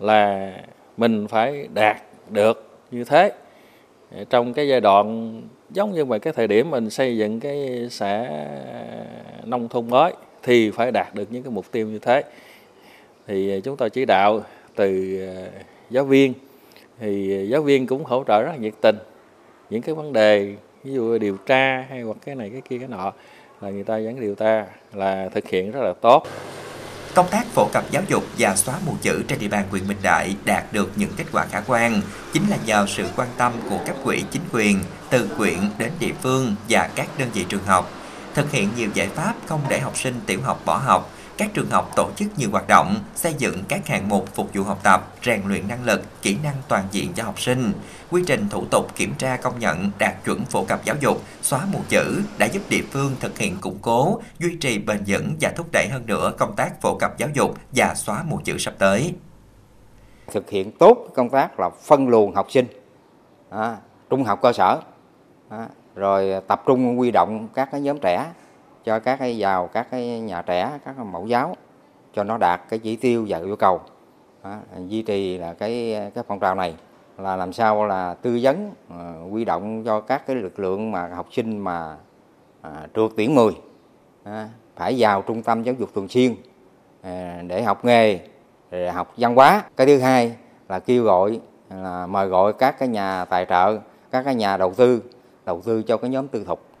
là 0.00 0.52
mình 0.96 1.28
phải 1.28 1.68
đạt 1.74 1.96
được 2.28 2.68
như 2.90 3.04
thế 3.04 3.32
trong 4.30 4.52
cái 4.52 4.68
giai 4.68 4.80
đoạn 4.80 5.40
giống 5.70 5.92
như 5.92 6.04
vậy 6.04 6.18
cái 6.18 6.32
thời 6.32 6.46
điểm 6.46 6.70
mình 6.70 6.90
xây 6.90 7.16
dựng 7.16 7.40
cái 7.40 7.86
xã 7.90 8.28
nông 9.44 9.68
thôn 9.68 9.90
mới 9.90 10.12
thì 10.42 10.70
phải 10.70 10.92
đạt 10.92 11.14
được 11.14 11.32
những 11.32 11.42
cái 11.42 11.52
mục 11.52 11.72
tiêu 11.72 11.88
như 11.88 11.98
thế. 11.98 12.22
Thì 13.26 13.56
à, 13.56 13.60
chúng 13.64 13.76
tôi 13.76 13.90
chỉ 13.90 14.04
đạo 14.04 14.40
từ 14.76 15.18
à, 15.36 15.60
giáo 15.90 16.04
viên, 16.04 16.32
thì 17.00 17.46
giáo 17.48 17.62
viên 17.62 17.86
cũng 17.86 18.04
hỗ 18.04 18.24
trợ 18.24 18.42
rất 18.42 18.50
là 18.50 18.56
nhiệt 18.56 18.74
tình 18.80 18.96
những 19.70 19.82
cái 19.82 19.94
vấn 19.94 20.12
đề, 20.12 20.54
ví 20.84 20.92
dụ 20.92 21.18
điều 21.18 21.36
tra 21.46 21.86
hay 21.88 22.02
hoặc 22.02 22.16
cái 22.24 22.34
này 22.34 22.50
cái 22.50 22.60
kia 22.60 22.78
cái 22.78 22.88
nọ, 22.88 23.12
là 23.60 23.70
người 23.70 23.84
ta 23.84 23.98
vẫn 23.98 24.20
điều 24.20 24.34
tra 24.34 24.66
là 24.92 25.28
thực 25.28 25.48
hiện 25.48 25.70
rất 25.70 25.80
là 25.82 25.92
tốt. 25.92 26.26
Công 27.14 27.28
tác 27.28 27.46
phổ 27.46 27.68
cập 27.72 27.90
giáo 27.90 28.02
dục 28.08 28.24
và 28.38 28.56
xóa 28.56 28.74
mù 28.86 28.96
chữ 29.02 29.22
trên 29.28 29.38
địa 29.38 29.48
bàn 29.48 29.64
huyện 29.70 29.88
Bình 29.88 29.96
Đại 30.02 30.36
đạt 30.44 30.72
được 30.72 30.92
những 30.96 31.10
kết 31.16 31.24
quả 31.32 31.46
khả 31.46 31.60
quan, 31.66 32.00
chính 32.32 32.50
là 32.50 32.56
nhờ 32.66 32.86
sự 32.88 33.04
quan 33.16 33.28
tâm 33.36 33.52
của 33.70 33.78
cấp 33.86 33.96
quỹ 34.04 34.24
chính 34.30 34.42
quyền, 34.52 34.80
từ 35.10 35.28
quyện 35.36 35.58
đến 35.78 35.92
địa 36.00 36.12
phương 36.22 36.54
và 36.68 36.90
các 36.94 37.08
đơn 37.18 37.28
vị 37.34 37.44
trường 37.48 37.64
học, 37.66 37.90
thực 38.34 38.50
hiện 38.50 38.68
nhiều 38.76 38.88
giải 38.94 39.08
pháp 39.08 39.34
không 39.46 39.60
để 39.68 39.80
học 39.80 39.98
sinh 39.98 40.20
tiểu 40.26 40.40
học 40.42 40.60
bỏ 40.64 40.76
học, 40.76 41.13
các 41.38 41.54
trường 41.54 41.70
học 41.70 41.90
tổ 41.96 42.10
chức 42.16 42.38
nhiều 42.38 42.50
hoạt 42.50 42.68
động, 42.68 42.96
xây 43.14 43.34
dựng 43.38 43.62
các 43.68 43.86
hạng 43.86 44.08
mục 44.08 44.34
phục 44.34 44.54
vụ 44.54 44.62
học 44.62 44.78
tập, 44.82 45.14
rèn 45.24 45.42
luyện 45.46 45.68
năng 45.68 45.84
lực, 45.84 46.02
kỹ 46.22 46.36
năng 46.42 46.54
toàn 46.68 46.84
diện 46.90 47.12
cho 47.14 47.24
học 47.24 47.40
sinh. 47.40 47.72
Quy 48.10 48.22
trình 48.26 48.48
thủ 48.48 48.64
tục 48.70 48.86
kiểm 48.96 49.14
tra 49.18 49.36
công 49.36 49.58
nhận 49.58 49.90
đạt 49.98 50.14
chuẩn 50.24 50.44
phổ 50.44 50.64
cập 50.64 50.84
giáo 50.84 50.96
dục, 51.00 51.20
xóa 51.42 51.60
mù 51.72 51.78
chữ 51.88 52.22
đã 52.38 52.46
giúp 52.46 52.62
địa 52.68 52.82
phương 52.90 53.16
thực 53.20 53.38
hiện 53.38 53.56
củng 53.60 53.78
cố, 53.82 54.20
duy 54.38 54.56
trì 54.56 54.78
bền 54.78 54.98
vững 55.06 55.36
và 55.40 55.52
thúc 55.56 55.66
đẩy 55.72 55.88
hơn 55.88 56.06
nữa 56.06 56.32
công 56.38 56.56
tác 56.56 56.80
phổ 56.80 56.96
cập 56.98 57.18
giáo 57.18 57.28
dục 57.34 57.54
và 57.72 57.94
xóa 57.94 58.22
mù 58.22 58.40
chữ 58.44 58.58
sắp 58.58 58.74
tới. 58.78 59.14
Thực 60.32 60.50
hiện 60.50 60.72
tốt 60.72 61.06
công 61.14 61.30
tác 61.30 61.60
là 61.60 61.70
phân 61.82 62.08
luồng 62.08 62.34
học 62.34 62.46
sinh, 62.50 62.66
à, 63.50 63.76
trung 64.10 64.24
học 64.24 64.38
cơ 64.42 64.52
sở, 64.52 64.80
à, 65.48 65.68
rồi 65.94 66.40
tập 66.48 66.62
trung 66.66 67.00
quy 67.00 67.10
động 67.10 67.48
các 67.54 67.68
cái 67.72 67.80
nhóm 67.80 67.98
trẻ 68.02 68.26
cho 68.84 68.98
các 68.98 69.16
cái 69.16 69.36
vào 69.38 69.66
các 69.66 69.86
cái 69.90 70.20
nhà 70.20 70.42
trẻ 70.42 70.78
các 70.84 70.98
mẫu 70.98 71.26
giáo 71.26 71.56
cho 72.14 72.24
nó 72.24 72.38
đạt 72.38 72.60
cái 72.68 72.78
chỉ 72.78 72.96
tiêu 72.96 73.26
và 73.28 73.38
yêu 73.38 73.56
cầu. 73.56 73.80
Đó, 74.44 74.56
duy 74.88 75.02
trì 75.02 75.38
là 75.38 75.54
cái 75.54 75.96
cái 76.14 76.24
phong 76.28 76.40
trào 76.40 76.54
này 76.54 76.74
là 77.18 77.36
làm 77.36 77.52
sao 77.52 77.86
là 77.86 78.14
tư 78.14 78.38
vấn 78.42 78.70
ờ, 78.90 79.14
uh, 79.26 79.34
quy 79.34 79.44
động 79.44 79.84
cho 79.84 80.00
các 80.00 80.26
cái 80.26 80.36
lực 80.36 80.58
lượng 80.58 80.92
mà 80.92 81.08
học 81.08 81.26
sinh 81.32 81.58
mà 81.58 81.96
uh, 82.66 82.72
trượt 82.94 83.10
tuyển 83.16 83.34
10 83.34 83.46
uh, 83.46 83.54
phải 84.76 84.94
vào 84.98 85.22
trung 85.22 85.42
tâm 85.42 85.62
giáo 85.62 85.74
dục 85.78 85.90
thường 85.94 86.08
xuyên 86.08 86.32
uh, 86.32 86.38
để 87.46 87.62
học 87.62 87.84
nghề 87.84 88.20
để 88.70 88.90
học 88.90 89.12
văn 89.16 89.34
hóa. 89.34 89.62
Cái 89.76 89.86
thứ 89.86 89.98
hai 89.98 90.36
là 90.68 90.78
kêu 90.78 91.04
gọi 91.04 91.40
là 91.70 92.06
mời 92.06 92.26
gọi 92.26 92.52
các 92.52 92.78
cái 92.78 92.88
nhà 92.88 93.24
tài 93.24 93.46
trợ 93.48 93.78
các 94.10 94.22
cái 94.22 94.34
nhà 94.34 94.56
đầu 94.56 94.74
tư 94.74 95.02
đầu 95.44 95.60
tư 95.60 95.82
cho 95.82 95.96
cái 95.96 96.10
nhóm 96.10 96.28
tư 96.28 96.44
thục. 96.44 96.73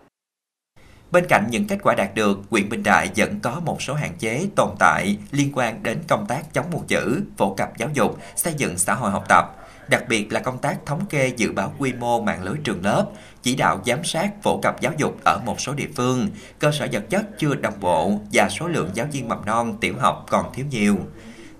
Bên 1.10 1.24
cạnh 1.28 1.46
những 1.50 1.66
kết 1.66 1.78
quả 1.82 1.94
đạt 1.94 2.14
được, 2.14 2.38
huyện 2.50 2.68
Bình 2.68 2.82
Đại 2.82 3.10
vẫn 3.16 3.40
có 3.40 3.60
một 3.64 3.82
số 3.82 3.94
hạn 3.94 4.12
chế 4.18 4.46
tồn 4.56 4.70
tại 4.78 5.16
liên 5.30 5.50
quan 5.54 5.82
đến 5.82 5.98
công 6.08 6.26
tác 6.26 6.54
chống 6.54 6.66
mù 6.70 6.84
chữ, 6.88 7.22
phổ 7.36 7.54
cập 7.54 7.76
giáo 7.78 7.88
dục, 7.94 8.18
xây 8.36 8.54
dựng 8.56 8.78
xã 8.78 8.94
hội 8.94 9.10
học 9.10 9.24
tập, 9.28 9.44
đặc 9.88 10.04
biệt 10.08 10.32
là 10.32 10.40
công 10.40 10.58
tác 10.58 10.86
thống 10.86 11.06
kê 11.06 11.32
dự 11.36 11.52
báo 11.52 11.72
quy 11.78 11.92
mô 11.92 12.20
mạng 12.20 12.42
lưới 12.42 12.56
trường 12.64 12.84
lớp, 12.84 13.06
chỉ 13.42 13.56
đạo 13.56 13.80
giám 13.86 14.04
sát 14.04 14.42
phổ 14.42 14.60
cập 14.62 14.80
giáo 14.80 14.92
dục 14.96 15.16
ở 15.24 15.40
một 15.46 15.60
số 15.60 15.72
địa 15.72 15.88
phương, 15.96 16.28
cơ 16.58 16.70
sở 16.72 16.88
vật 16.92 17.04
chất 17.10 17.38
chưa 17.38 17.54
đồng 17.54 17.80
bộ 17.80 18.12
và 18.32 18.48
số 18.48 18.68
lượng 18.68 18.90
giáo 18.94 19.06
viên 19.12 19.28
mầm 19.28 19.44
non, 19.44 19.76
tiểu 19.80 19.94
học 19.98 20.26
còn 20.30 20.52
thiếu 20.54 20.66
nhiều. 20.70 20.96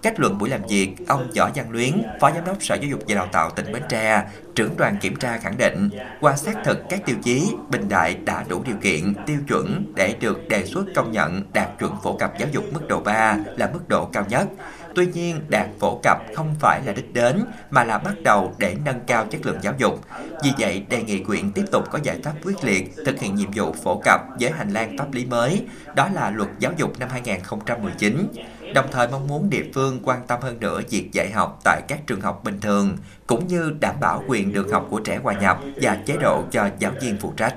Kết 0.05 0.21
luận 0.21 0.39
buổi 0.39 0.49
làm 0.49 0.61
việc, 0.69 0.95
ông 1.09 1.31
Võ 1.37 1.51
Văn 1.55 1.71
Luyến, 1.71 2.03
Phó 2.21 2.31
Giám 2.35 2.45
đốc 2.45 2.63
Sở 2.63 2.75
Giáo 2.75 2.91
dục 2.91 3.01
và 3.09 3.15
Đào 3.15 3.27
tạo 3.33 3.51
tỉnh 3.51 3.73
Bến 3.73 3.83
Tre, 3.89 4.23
trưởng 4.55 4.77
đoàn 4.77 4.97
kiểm 5.01 5.17
tra 5.17 5.39
khẳng 5.39 5.57
định, 5.59 5.91
qua 6.21 6.37
xác 6.37 6.55
thực 6.65 6.79
các 6.91 7.01
tiêu 7.07 7.17
chí, 7.23 7.49
Bình 7.71 7.89
Đại 7.89 8.15
đã 8.15 8.45
đủ 8.49 8.63
điều 8.67 8.77
kiện, 8.83 9.15
tiêu 9.27 9.39
chuẩn 9.49 9.93
để 9.95 10.17
được 10.21 10.49
đề 10.49 10.67
xuất 10.67 10.85
công 10.95 11.13
nhận 11.13 11.43
đạt 11.53 11.69
chuẩn 11.79 11.93
phổ 12.03 12.17
cập 12.17 12.39
giáo 12.39 12.49
dục 12.53 12.65
mức 12.73 12.89
độ 12.89 13.01
3 13.01 13.37
là 13.57 13.71
mức 13.73 13.89
độ 13.89 14.05
cao 14.05 14.25
nhất. 14.29 14.49
Tuy 14.95 15.07
nhiên, 15.07 15.41
đạt 15.49 15.67
phổ 15.81 16.01
cập 16.03 16.19
không 16.35 16.55
phải 16.61 16.81
là 16.87 16.93
đích 16.93 17.15
đến, 17.15 17.45
mà 17.71 17.85
là 17.85 17.99
bắt 17.99 18.15
đầu 18.23 18.55
để 18.59 18.77
nâng 18.85 19.01
cao 19.07 19.27
chất 19.31 19.47
lượng 19.47 19.59
giáo 19.63 19.75
dục. 19.79 20.01
Vì 20.45 20.51
vậy, 20.59 20.87
đề 20.89 21.03
nghị 21.03 21.19
quyện 21.19 21.53
tiếp 21.53 21.65
tục 21.73 21.85
có 21.91 21.99
giải 22.03 22.21
pháp 22.25 22.33
quyết 22.45 22.65
liệt, 22.65 22.93
thực 23.07 23.21
hiện 23.21 23.35
nhiệm 23.35 23.51
vụ 23.55 23.73
phổ 23.73 24.01
cập 24.05 24.21
với 24.41 24.51
hành 24.51 24.73
lang 24.73 24.99
pháp 24.99 25.13
lý 25.13 25.25
mới, 25.25 25.63
đó 25.97 26.09
là 26.15 26.31
luật 26.31 26.51
giáo 26.59 26.73
dục 26.77 26.99
năm 26.99 27.09
2019 27.13 28.29
đồng 28.75 28.87
thời 28.93 29.09
mong 29.09 29.27
muốn 29.27 29.51
địa 29.51 29.65
phương 29.75 30.01
quan 30.05 30.27
tâm 30.27 30.41
hơn 30.43 30.61
nữa 30.61 30.81
việc 30.91 31.09
dạy 31.13 31.31
học 31.31 31.61
tại 31.65 31.83
các 31.89 32.07
trường 32.07 32.21
học 32.21 32.45
bình 32.45 32.61
thường, 32.61 32.97
cũng 33.27 33.47
như 33.47 33.75
đảm 33.81 33.95
bảo 34.01 34.25
quyền 34.29 34.53
được 34.53 34.73
học 34.73 34.87
của 34.91 35.01
trẻ 35.01 35.21
hòa 35.23 35.35
nhập 35.41 35.61
và 35.83 35.99
chế 36.07 36.17
độ 36.17 36.43
cho 36.51 36.69
giáo 36.79 36.93
viên 37.01 37.17
phụ 37.21 37.33
trách. 37.37 37.57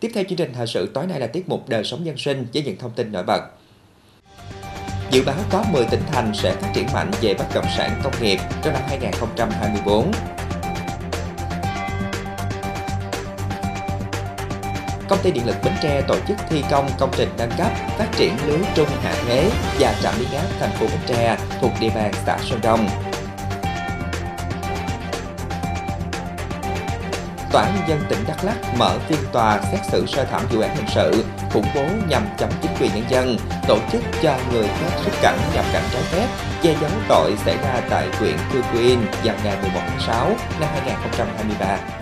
Tiếp 0.00 0.10
theo 0.14 0.24
chương 0.28 0.38
trình 0.38 0.52
thời 0.54 0.66
sự 0.66 0.90
tối 0.94 1.06
nay 1.06 1.20
là 1.20 1.26
tiết 1.26 1.48
mục 1.48 1.68
đời 1.68 1.84
sống 1.84 2.06
dân 2.06 2.16
sinh 2.16 2.46
với 2.54 2.62
những 2.62 2.76
thông 2.78 2.90
tin 2.90 3.12
nổi 3.12 3.22
bật. 3.22 3.42
Dự 5.10 5.22
báo 5.26 5.36
có 5.50 5.64
10 5.72 5.84
tỉnh 5.90 6.02
thành 6.12 6.32
sẽ 6.34 6.54
phát 6.54 6.70
triển 6.74 6.86
mạnh 6.94 7.10
về 7.20 7.34
bất 7.34 7.46
động 7.54 7.66
sản 7.76 8.00
công 8.04 8.12
nghiệp 8.20 8.38
trong 8.62 8.74
năm 8.74 8.82
2024. 8.86 10.10
Công 15.12 15.22
ty 15.22 15.30
Điện 15.30 15.46
lực 15.46 15.56
Bến 15.64 15.72
Tre 15.82 16.02
tổ 16.08 16.14
chức 16.28 16.36
thi 16.48 16.64
công 16.70 16.88
công 16.98 17.10
trình 17.16 17.28
nâng 17.38 17.50
cấp, 17.58 17.68
phát 17.98 18.06
triển 18.16 18.36
lưới 18.46 18.58
trung 18.74 18.88
hạ 19.02 19.14
thế 19.26 19.50
và 19.78 19.94
trạm 20.02 20.14
biến 20.18 20.28
áp 20.32 20.46
thành 20.60 20.70
phố 20.70 20.86
Bến 20.86 20.98
Tre 21.06 21.36
thuộc 21.60 21.70
địa 21.80 21.90
bàn 21.94 22.12
xã 22.26 22.38
Sơn 22.42 22.60
Đông. 22.62 22.88
Tòa 27.52 27.62
án 27.62 27.74
nhân 27.74 27.88
dân 27.88 28.00
tỉnh 28.08 28.18
Đắk 28.28 28.44
Lắk 28.44 28.56
mở 28.78 28.98
phiên 28.98 29.18
tòa 29.32 29.60
xét 29.72 29.80
xử 29.92 30.06
sơ 30.06 30.24
thẩm 30.24 30.42
vụ 30.50 30.60
án 30.60 30.76
hình 30.76 30.88
sự 30.94 31.24
khủng 31.52 31.66
bố 31.74 31.84
nhằm 32.08 32.22
chống 32.38 32.52
chính 32.62 32.72
quyền 32.80 32.90
nhân 32.94 33.04
dân, 33.08 33.36
tổ 33.68 33.78
chức 33.92 34.02
cho 34.22 34.36
người 34.52 34.66
khác 34.66 34.90
xuất 35.04 35.12
cảnh 35.22 35.38
nhập 35.54 35.64
cảnh 35.72 35.84
trái 35.92 36.02
phép, 36.02 36.26
che 36.62 36.76
giấu 36.80 36.90
tội 37.08 37.34
xảy 37.44 37.56
ra 37.56 37.80
tại 37.90 38.08
huyện 38.18 38.36
Cư 38.52 38.62
Quyên 38.72 38.98
vào 39.24 39.36
ngày 39.44 39.56
11 39.62 39.80
tháng 39.88 40.00
6 40.06 40.28
năm 40.60 40.68
2023. 40.72 42.01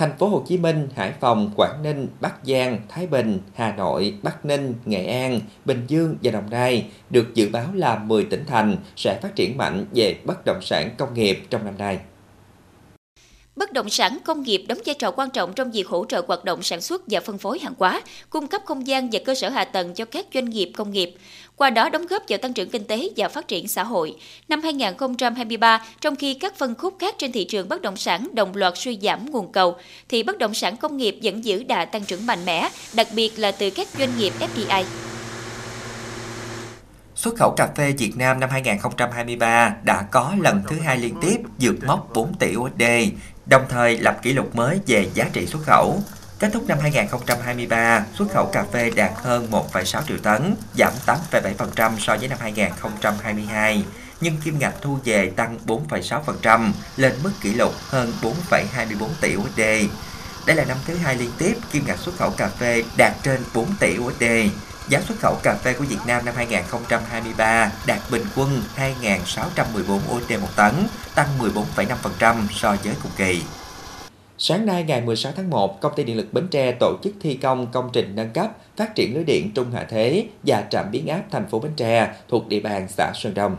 Thành 0.00 0.18
phố 0.18 0.28
Hồ 0.28 0.42
Chí 0.48 0.56
Minh, 0.56 0.88
Hải 0.96 1.12
Phòng, 1.20 1.50
Quảng 1.56 1.82
Ninh, 1.82 2.08
Bắc 2.20 2.34
Giang, 2.44 2.80
Thái 2.88 3.06
Bình, 3.06 3.38
Hà 3.54 3.76
Nội, 3.76 4.14
Bắc 4.22 4.44
Ninh, 4.44 4.74
Nghệ 4.84 5.06
An, 5.06 5.40
Bình 5.64 5.84
Dương 5.88 6.16
và 6.22 6.30
Đồng 6.30 6.50
Nai 6.50 6.86
được 7.10 7.34
dự 7.34 7.48
báo 7.52 7.66
là 7.74 7.98
10 7.98 8.24
tỉnh 8.24 8.44
thành 8.46 8.76
sẽ 8.96 9.18
phát 9.22 9.36
triển 9.36 9.56
mạnh 9.56 9.86
về 9.94 10.16
bất 10.24 10.44
động 10.44 10.62
sản 10.62 10.90
công 10.98 11.14
nghiệp 11.14 11.42
trong 11.50 11.64
năm 11.64 11.74
nay. 11.78 11.98
Bất 13.56 13.72
động 13.72 13.90
sản 13.90 14.18
công 14.24 14.42
nghiệp 14.42 14.64
đóng 14.68 14.78
vai 14.86 14.94
trò 14.98 15.10
quan 15.10 15.30
trọng 15.30 15.52
trong 15.52 15.70
việc 15.70 15.88
hỗ 15.88 16.04
trợ 16.04 16.22
hoạt 16.28 16.44
động 16.44 16.62
sản 16.62 16.80
xuất 16.80 17.02
và 17.06 17.20
phân 17.20 17.38
phối 17.38 17.58
hàng 17.58 17.74
hóa, 17.78 18.02
cung 18.30 18.46
cấp 18.46 18.62
không 18.64 18.86
gian 18.86 19.10
và 19.10 19.20
cơ 19.24 19.34
sở 19.34 19.48
hạ 19.48 19.64
tầng 19.64 19.94
cho 19.94 20.04
các 20.04 20.26
doanh 20.34 20.50
nghiệp 20.50 20.72
công 20.76 20.90
nghiệp, 20.90 21.14
qua 21.60 21.70
đó 21.70 21.88
đóng 21.88 22.06
góp 22.06 22.22
vào 22.28 22.38
tăng 22.38 22.52
trưởng 22.52 22.70
kinh 22.70 22.84
tế 22.84 23.08
và 23.16 23.28
phát 23.28 23.48
triển 23.48 23.68
xã 23.68 23.84
hội. 23.84 24.16
Năm 24.48 24.62
2023, 24.62 25.84
trong 26.00 26.16
khi 26.16 26.34
các 26.34 26.58
phân 26.58 26.74
khúc 26.74 26.96
khác 26.98 27.14
trên 27.18 27.32
thị 27.32 27.44
trường 27.44 27.68
bất 27.68 27.82
động 27.82 27.96
sản 27.96 28.28
đồng 28.32 28.56
loạt 28.56 28.72
suy 28.76 28.98
giảm 29.02 29.30
nguồn 29.30 29.52
cầu, 29.52 29.76
thì 30.08 30.22
bất 30.22 30.38
động 30.38 30.54
sản 30.54 30.76
công 30.76 30.96
nghiệp 30.96 31.18
vẫn 31.22 31.44
giữ 31.44 31.62
đà 31.62 31.84
tăng 31.84 32.04
trưởng 32.04 32.26
mạnh 32.26 32.44
mẽ, 32.44 32.68
đặc 32.94 33.06
biệt 33.14 33.38
là 33.38 33.52
từ 33.52 33.70
các 33.70 33.88
doanh 33.98 34.18
nghiệp 34.18 34.32
FDI. 34.40 34.84
Xuất 37.14 37.34
khẩu 37.36 37.54
cà 37.56 37.68
phê 37.76 37.94
Việt 37.98 38.12
Nam 38.16 38.40
năm 38.40 38.50
2023 38.50 39.74
đã 39.84 40.02
có 40.10 40.34
lần 40.40 40.62
thứ 40.68 40.76
hai 40.76 40.98
liên 40.98 41.14
tiếp 41.20 41.36
vượt 41.60 41.76
mốc 41.86 42.10
4 42.14 42.34
tỷ 42.34 42.56
USD, 42.56 42.82
đồng 43.46 43.62
thời 43.68 43.98
lập 43.98 44.22
kỷ 44.22 44.32
lục 44.32 44.56
mới 44.56 44.80
về 44.86 45.08
giá 45.14 45.30
trị 45.32 45.46
xuất 45.46 45.62
khẩu. 45.62 46.02
Kết 46.40 46.50
thúc 46.52 46.64
năm 46.68 46.78
2023, 46.78 48.04
xuất 48.18 48.30
khẩu 48.34 48.46
cà 48.46 48.64
phê 48.72 48.90
đạt 48.90 49.10
hơn 49.16 49.48
1,6 49.50 50.02
triệu 50.08 50.18
tấn, 50.18 50.54
giảm 50.78 50.92
8,7% 51.06 51.98
so 51.98 52.16
với 52.16 52.28
năm 52.28 52.38
2022, 52.40 53.84
nhưng 54.20 54.36
kim 54.36 54.58
ngạch 54.58 54.74
thu 54.80 54.98
về 55.04 55.30
tăng 55.36 55.58
4,6% 55.66 56.72
lên 56.96 57.12
mức 57.22 57.30
kỷ 57.40 57.54
lục 57.54 57.74
hơn 57.88 58.12
4,24 58.22 59.08
tỷ 59.20 59.36
USD. 59.36 59.60
Đây 60.46 60.56
là 60.56 60.64
năm 60.64 60.76
thứ 60.86 60.96
hai 60.96 61.16
liên 61.16 61.30
tiếp 61.38 61.54
kim 61.72 61.86
ngạch 61.86 61.98
xuất 61.98 62.16
khẩu 62.16 62.30
cà 62.30 62.48
phê 62.48 62.82
đạt 62.96 63.12
trên 63.22 63.40
4 63.54 63.66
tỷ 63.80 63.98
USD. 63.98 64.24
Giá 64.88 65.00
xuất 65.00 65.18
khẩu 65.20 65.34
cà 65.42 65.54
phê 65.54 65.72
của 65.72 65.84
Việt 65.84 66.00
Nam 66.06 66.24
năm 66.24 66.34
2023 66.36 67.72
đạt 67.86 68.00
bình 68.10 68.24
quân 68.36 68.62
2.614 68.76 70.00
USD 70.16 70.32
một 70.40 70.56
tấn, 70.56 70.86
tăng 71.14 71.28
14,5% 71.38 72.46
so 72.50 72.76
với 72.84 72.94
cùng 73.02 73.12
kỳ. 73.16 73.42
Sáng 74.42 74.66
nay 74.66 74.84
ngày 74.84 75.00
16 75.00 75.32
tháng 75.36 75.50
1, 75.50 75.80
Công 75.80 75.92
ty 75.96 76.04
Điện 76.04 76.16
lực 76.16 76.32
Bến 76.32 76.48
Tre 76.48 76.72
tổ 76.80 76.96
chức 77.02 77.14
thi 77.20 77.34
công 77.34 77.66
công 77.72 77.90
trình 77.92 78.12
nâng 78.14 78.30
cấp, 78.30 78.56
phát 78.76 78.94
triển 78.94 79.14
lưới 79.14 79.24
điện 79.24 79.50
trung 79.54 79.70
hạ 79.72 79.86
thế 79.88 80.26
và 80.42 80.64
trạm 80.70 80.90
biến 80.90 81.06
áp 81.06 81.22
thành 81.30 81.46
phố 81.48 81.58
Bến 81.58 81.72
Tre 81.76 82.14
thuộc 82.28 82.48
địa 82.48 82.60
bàn 82.60 82.86
xã 82.88 83.12
Sơn 83.14 83.34
Đông. 83.34 83.56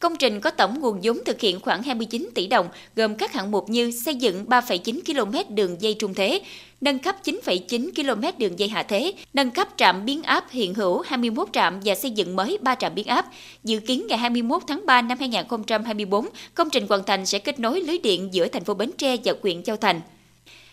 Công 0.00 0.16
trình 0.16 0.40
có 0.40 0.50
tổng 0.50 0.80
nguồn 0.80 1.00
vốn 1.02 1.18
thực 1.26 1.40
hiện 1.40 1.60
khoảng 1.60 1.82
29 1.82 2.30
tỷ 2.34 2.46
đồng, 2.46 2.68
gồm 2.96 3.14
các 3.14 3.32
hạng 3.32 3.50
mục 3.50 3.68
như 3.68 3.90
xây 3.90 4.14
dựng 4.14 4.44
3,9 4.44 5.00
km 5.06 5.54
đường 5.54 5.76
dây 5.80 5.94
trung 5.94 6.14
thế, 6.14 6.40
nâng 6.80 6.98
cấp 6.98 7.16
9,9 7.24 7.90
km 7.94 8.38
đường 8.38 8.58
dây 8.58 8.68
hạ 8.68 8.82
thế, 8.82 9.12
nâng 9.34 9.50
cấp 9.50 9.68
trạm 9.76 10.04
biến 10.04 10.22
áp 10.22 10.44
hiện 10.50 10.74
hữu 10.74 11.00
21 11.00 11.48
trạm 11.52 11.80
và 11.84 11.94
xây 11.94 12.10
dựng 12.10 12.36
mới 12.36 12.58
3 12.62 12.74
trạm 12.74 12.94
biến 12.94 13.06
áp. 13.06 13.26
Dự 13.64 13.78
kiến 13.78 14.06
ngày 14.08 14.18
21 14.18 14.62
tháng 14.66 14.86
3 14.86 15.02
năm 15.02 15.18
2024, 15.18 16.26
công 16.54 16.70
trình 16.70 16.86
hoàn 16.88 17.04
thành 17.04 17.26
sẽ 17.26 17.38
kết 17.38 17.60
nối 17.60 17.80
lưới 17.80 17.98
điện 17.98 18.28
giữa 18.32 18.48
thành 18.48 18.64
phố 18.64 18.74
Bến 18.74 18.90
Tre 18.98 19.16
và 19.24 19.32
huyện 19.42 19.62
Châu 19.62 19.76
Thành 19.76 20.00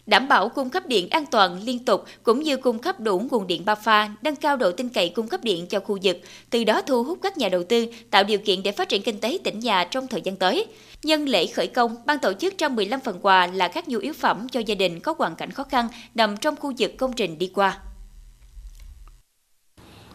đảm 0.06 0.28
bảo 0.28 0.50
cung 0.50 0.70
cấp 0.70 0.88
điện 0.88 1.10
an 1.10 1.26
toàn 1.26 1.64
liên 1.64 1.86
tục 1.86 2.06
cũng 2.24 2.40
như 2.44 2.58
cung 2.58 2.80
cấp 2.80 3.00
đủ 3.00 3.22
nguồn 3.32 3.48
điện 3.48 3.66
ba 3.66 3.76
pha, 3.76 4.10
nâng 4.22 4.36
cao 4.36 4.58
độ 4.58 4.72
tin 4.72 4.90
cậy 4.90 5.10
cung 5.10 5.28
cấp 5.28 5.44
điện 5.44 5.68
cho 5.68 5.80
khu 5.80 5.98
vực, 6.04 6.18
từ 6.50 6.64
đó 6.64 6.82
thu 6.82 7.04
hút 7.04 7.20
các 7.22 7.38
nhà 7.38 7.50
đầu 7.50 7.64
tư, 7.64 7.86
tạo 8.12 8.24
điều 8.24 8.40
kiện 8.40 8.64
để 8.64 8.72
phát 8.72 8.90
triển 8.90 9.02
kinh 9.02 9.20
tế 9.20 9.40
tỉnh 9.44 9.60
nhà 9.60 9.84
trong 9.84 10.08
thời 10.08 10.22
gian 10.22 10.36
tới. 10.36 10.66
Nhân 11.04 11.30
lễ 11.30 11.48
khởi 11.48 11.68
công, 11.68 11.96
ban 12.06 12.20
tổ 12.20 12.34
chức 12.34 12.58
trao 12.58 12.70
15 12.70 13.00
phần 13.00 13.20
quà 13.22 13.48
là 13.48 13.68
các 13.68 13.88
nhu 13.88 14.00
yếu 14.00 14.14
phẩm 14.14 14.48
cho 14.50 14.60
gia 14.60 14.76
đình 14.76 15.00
có 15.00 15.16
hoàn 15.18 15.36
cảnh 15.36 15.52
khó 15.52 15.64
khăn 15.64 15.88
nằm 16.16 16.38
trong 16.38 16.56
khu 16.56 16.74
vực 16.78 16.92
công 16.98 17.14
trình 17.14 17.38
đi 17.38 17.52
qua. 17.56 17.80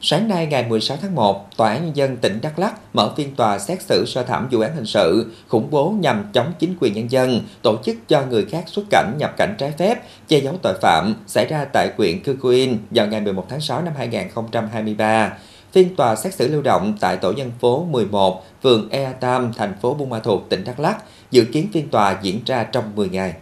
Sáng 0.03 0.29
nay 0.29 0.47
ngày 0.47 0.67
16 0.69 0.97
tháng 1.03 1.15
1, 1.15 1.57
Tòa 1.57 1.73
án 1.73 1.85
Nhân 1.85 1.97
dân 1.97 2.17
tỉnh 2.17 2.39
Đắk 2.43 2.59
Lắk 2.59 2.75
mở 2.93 3.13
phiên 3.17 3.35
tòa 3.35 3.59
xét 3.59 3.83
xử 3.83 4.05
sơ 4.07 4.23
thẩm 4.23 4.49
vụ 4.51 4.61
án 4.61 4.75
hình 4.75 4.87
sự 4.87 5.33
khủng 5.49 5.71
bố 5.71 5.95
nhằm 6.01 6.25
chống 6.33 6.53
chính 6.59 6.75
quyền 6.81 6.93
nhân 6.93 7.11
dân, 7.11 7.41
tổ 7.63 7.77
chức 7.85 7.97
cho 8.09 8.23
người 8.27 8.45
khác 8.45 8.65
xuất 8.67 8.85
cảnh 8.91 9.15
nhập 9.19 9.35
cảnh 9.37 9.55
trái 9.59 9.73
phép, 9.79 10.03
che 10.29 10.39
giấu 10.39 10.55
tội 10.63 10.75
phạm 10.83 11.15
xảy 11.27 11.47
ra 11.47 11.65
tại 11.73 11.91
huyện 11.97 12.23
Cư 12.23 12.37
Quyên 12.43 12.79
vào 12.91 13.07
ngày 13.07 13.21
11 13.21 13.47
tháng 13.49 13.61
6 13.61 13.83
năm 13.83 13.95
2023. 13.97 15.33
Phiên 15.73 15.97
tòa 15.97 16.17
xét 16.17 16.35
xử 16.35 16.49
lưu 16.49 16.63
động 16.63 16.95
tại 17.01 17.17
tổ 17.17 17.31
dân 17.31 17.51
phố 17.61 17.85
11, 17.85 18.45
phường 18.63 18.89
Ea 18.91 19.13
Tam, 19.13 19.53
thành 19.57 19.75
phố 19.83 19.95
Buôn 19.95 20.11
Ma 20.11 20.19
Thuột, 20.19 20.43
tỉnh 20.49 20.65
Đắk 20.65 20.81
Lắk, 20.81 21.05
dự 21.31 21.45
kiến 21.45 21.69
phiên 21.73 21.89
tòa 21.89 22.19
diễn 22.23 22.41
ra 22.47 22.65
trong 22.65 22.85
10 22.97 23.09
ngày. 23.09 23.35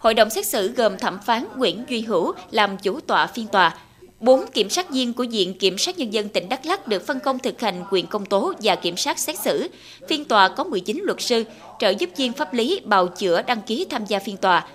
Hội 0.00 0.14
đồng 0.14 0.30
xét 0.30 0.46
xử 0.46 0.72
gồm 0.72 0.98
thẩm 0.98 1.18
phán 1.26 1.44
Nguyễn 1.56 1.84
Duy 1.88 2.00
Hữu 2.00 2.32
làm 2.50 2.76
chủ 2.78 3.00
tọa 3.00 3.26
phiên 3.26 3.46
tòa. 3.46 3.76
Bốn 4.20 4.46
kiểm 4.52 4.70
sát 4.70 4.90
viên 4.90 5.12
của 5.12 5.26
Viện 5.30 5.58
Kiểm 5.58 5.78
sát 5.78 5.98
Nhân 5.98 6.12
dân 6.12 6.28
tỉnh 6.28 6.48
Đắk 6.48 6.66
Lắk 6.66 6.88
được 6.88 7.06
phân 7.06 7.20
công 7.20 7.38
thực 7.38 7.60
hành 7.60 7.84
quyền 7.90 8.06
công 8.06 8.26
tố 8.26 8.52
và 8.62 8.76
kiểm 8.76 8.96
sát 8.96 9.18
xét 9.18 9.38
xử. 9.38 9.68
Phiên 10.08 10.24
tòa 10.24 10.48
có 10.48 10.64
19 10.64 11.00
luật 11.04 11.20
sư, 11.20 11.44
trợ 11.78 11.90
giúp 11.90 12.10
viên 12.16 12.32
pháp 12.32 12.54
lý 12.54 12.80
bào 12.84 13.06
chữa 13.06 13.42
đăng 13.42 13.62
ký 13.62 13.86
tham 13.90 14.04
gia 14.04 14.18
phiên 14.18 14.36
tòa. 14.36 14.66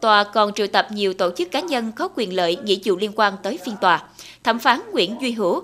Tòa 0.00 0.24
còn 0.24 0.52
triệu 0.52 0.66
tập 0.66 0.86
nhiều 0.90 1.14
tổ 1.14 1.30
chức 1.36 1.50
cá 1.50 1.60
nhân 1.60 1.92
có 1.96 2.08
quyền 2.16 2.36
lợi 2.36 2.56
nghĩa 2.56 2.76
vụ 2.84 2.96
liên 2.96 3.12
quan 3.16 3.34
tới 3.42 3.58
phiên 3.64 3.74
tòa. 3.80 4.02
Thẩm 4.44 4.58
phán 4.58 4.80
Nguyễn 4.92 5.16
Duy 5.20 5.32
Hữu 5.32 5.62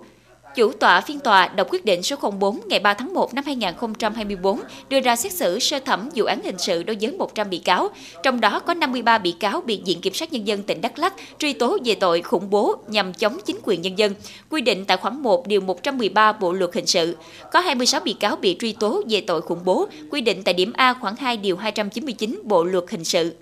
Chủ 0.54 0.72
tọa 0.72 1.00
phiên 1.00 1.20
tòa 1.20 1.48
đọc 1.48 1.66
quyết 1.70 1.84
định 1.84 2.02
số 2.02 2.16
04 2.16 2.60
ngày 2.66 2.80
3 2.80 2.94
tháng 2.94 3.14
1 3.14 3.34
năm 3.34 3.44
2024 3.44 4.60
đưa 4.88 5.00
ra 5.00 5.16
xét 5.16 5.32
xử 5.32 5.58
sơ 5.58 5.78
thẩm 5.78 6.08
vụ 6.14 6.24
án 6.24 6.42
hình 6.44 6.58
sự 6.58 6.82
đối 6.82 6.96
với 7.00 7.12
100 7.12 7.50
bị 7.50 7.58
cáo, 7.58 7.88
trong 8.22 8.40
đó 8.40 8.60
có 8.60 8.74
53 8.74 9.18
bị 9.18 9.32
cáo 9.32 9.60
bị 9.60 9.82
Viện 9.86 10.00
Kiểm 10.00 10.14
sát 10.14 10.32
Nhân 10.32 10.46
dân 10.46 10.62
tỉnh 10.62 10.80
Đắk 10.80 10.98
Lắc 10.98 11.14
truy 11.38 11.52
tố 11.52 11.78
về 11.84 11.94
tội 11.94 12.22
khủng 12.22 12.50
bố 12.50 12.76
nhằm 12.88 13.12
chống 13.12 13.38
chính 13.46 13.58
quyền 13.62 13.82
nhân 13.82 13.98
dân, 13.98 14.14
quy 14.50 14.60
định 14.60 14.84
tại 14.84 14.96
khoản 14.96 15.22
1 15.22 15.46
điều 15.46 15.60
113 15.60 16.32
Bộ 16.32 16.52
luật 16.52 16.74
hình 16.74 16.86
sự. 16.86 17.16
Có 17.52 17.60
26 17.60 18.00
bị 18.00 18.12
cáo 18.12 18.36
bị 18.36 18.56
truy 18.60 18.72
tố 18.72 19.02
về 19.08 19.20
tội 19.20 19.40
khủng 19.40 19.60
bố, 19.64 19.88
quy 20.10 20.20
định 20.20 20.42
tại 20.42 20.54
điểm 20.54 20.72
A 20.72 20.94
khoảng 20.94 21.16
2 21.16 21.36
điều 21.36 21.56
299 21.56 22.40
Bộ 22.44 22.64
luật 22.64 22.84
hình 22.90 23.04
sự 23.04 23.34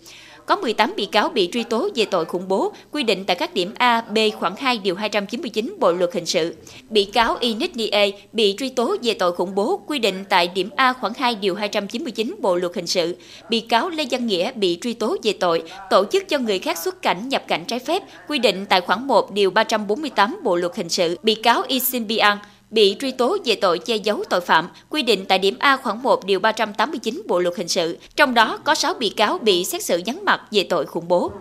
có 0.49 0.57
18 0.57 0.93
bị 0.97 1.07
cáo 1.07 1.29
bị 1.29 1.49
truy 1.53 1.63
tố 1.63 1.89
về 1.95 2.05
tội 2.05 2.25
khủng 2.25 2.49
bố, 2.49 2.73
quy 2.93 3.03
định 3.03 3.25
tại 3.25 3.37
các 3.37 3.55
điểm 3.55 3.73
A, 3.79 4.01
B 4.01 4.19
khoảng 4.39 4.57
2 4.57 4.79
điều 4.79 4.95
299 4.95 5.77
Bộ 5.81 5.93
luật 5.93 6.11
hình 6.15 6.27
sự. 6.27 6.55
Bị 6.91 7.05
cáo 7.05 7.37
Ines 7.41 7.71
Nie 7.75 8.11
bị 8.33 8.55
truy 8.59 8.69
tố 8.69 8.97
về 9.03 9.15
tội 9.15 9.33
khủng 9.33 9.55
bố, 9.55 9.81
quy 9.87 9.99
định 9.99 10.25
tại 10.29 10.49
điểm 10.49 10.71
A 10.77 10.93
khoảng 10.93 11.13
2 11.15 11.35
điều 11.35 11.55
299 11.55 12.35
Bộ 12.41 12.57
luật 12.57 12.75
hình 12.75 12.87
sự. 12.87 13.17
Bị 13.51 13.61
cáo 13.61 13.91
Lê 13.91 14.05
Văn 14.11 14.27
Nghĩa 14.27 14.53
bị 14.53 14.79
truy 14.81 14.95
tố 14.95 15.17
về 15.23 15.33
tội 15.33 15.63
tổ 15.91 16.05
chức 16.13 16.29
cho 16.29 16.39
người 16.39 16.59
khác 16.59 16.79
xuất 16.79 17.03
cảnh 17.03 17.29
nhập 17.29 17.45
cảnh 17.49 17.65
trái 17.65 17.79
phép, 17.79 18.03
quy 18.29 18.39
định 18.39 18.67
tại 18.69 18.81
khoảng 18.81 19.07
1 19.07 19.33
điều 19.33 19.51
348 19.51 20.41
Bộ 20.45 20.57
luật 20.57 20.77
hình 20.77 20.89
sự. 20.89 21.19
Bị 21.23 21.35
cáo 21.35 21.63
Isin 21.69 22.07
Bian 22.07 22.39
bị 22.71 22.97
truy 23.01 23.11
tố 23.11 23.37
về 23.45 23.55
tội 23.55 23.79
che 23.79 23.97
giấu 23.97 24.25
tội 24.31 24.41
phạm, 24.41 24.69
quy 24.89 25.03
định 25.03 25.25
tại 25.25 25.39
điểm 25.39 25.57
A 25.59 25.77
khoảng 25.77 26.03
1 26.03 26.25
điều 26.25 26.41
389 26.41 27.23
Bộ 27.27 27.39
luật 27.39 27.57
hình 27.57 27.69
sự, 27.69 27.99
trong 28.17 28.35
đó 28.35 28.59
có 28.65 28.75
6 28.75 28.95
bị 28.95 29.09
cáo 29.09 29.39
bị 29.39 29.65
xét 29.65 29.83
xử 29.83 30.03
vắng 30.07 30.25
mặt 30.25 30.41
về 30.51 30.63
tội 30.63 30.87
khủng 30.87 31.09
bố. 31.09 31.33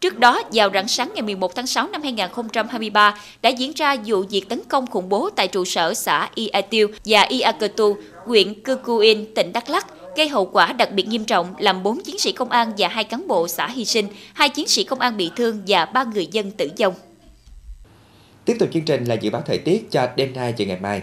Trước 0.00 0.18
đó, 0.18 0.42
vào 0.52 0.70
rạng 0.74 0.88
sáng 0.88 1.10
ngày 1.14 1.22
11 1.22 1.54
tháng 1.54 1.66
6 1.66 1.88
năm 1.88 2.02
2023, 2.02 3.14
đã 3.42 3.50
diễn 3.50 3.72
ra 3.72 3.96
vụ 4.06 4.24
việc 4.30 4.48
tấn 4.48 4.60
công 4.68 4.86
khủng 4.86 5.08
bố 5.08 5.30
tại 5.36 5.48
trụ 5.48 5.64
sở 5.64 5.94
xã 5.94 6.28
Ia 6.34 6.62
Tiêu 6.70 6.88
và 7.04 7.22
Ia 7.22 7.52
Cơ 7.60 7.68
Tu, 7.68 7.96
huyện 8.24 8.62
Cư 8.62 8.76
Cuin, 8.76 9.34
tỉnh 9.34 9.52
Đắk 9.52 9.70
Lắk, 9.70 9.86
gây 10.16 10.28
hậu 10.28 10.46
quả 10.46 10.72
đặc 10.72 10.92
biệt 10.92 11.08
nghiêm 11.08 11.24
trọng 11.24 11.54
làm 11.58 11.82
4 11.82 12.00
chiến 12.00 12.18
sĩ 12.18 12.32
công 12.32 12.50
an 12.50 12.72
và 12.78 12.88
hai 12.88 13.04
cán 13.04 13.28
bộ 13.28 13.48
xã 13.48 13.68
hy 13.68 13.84
sinh, 13.84 14.06
hai 14.34 14.48
chiến 14.48 14.68
sĩ 14.68 14.84
công 14.84 15.00
an 15.00 15.16
bị 15.16 15.30
thương 15.36 15.62
và 15.66 15.84
ba 15.84 16.04
người 16.04 16.26
dân 16.26 16.50
tử 16.50 16.68
vong. 16.78 16.94
Tiếp 18.48 18.56
tục 18.58 18.68
chương 18.72 18.84
trình 18.84 19.04
là 19.04 19.14
dự 19.14 19.30
báo 19.30 19.42
thời 19.46 19.58
tiết 19.58 19.90
cho 19.90 20.08
đêm 20.16 20.32
nay 20.32 20.54
và 20.58 20.64
ngày 20.64 20.80
mai. 20.80 21.02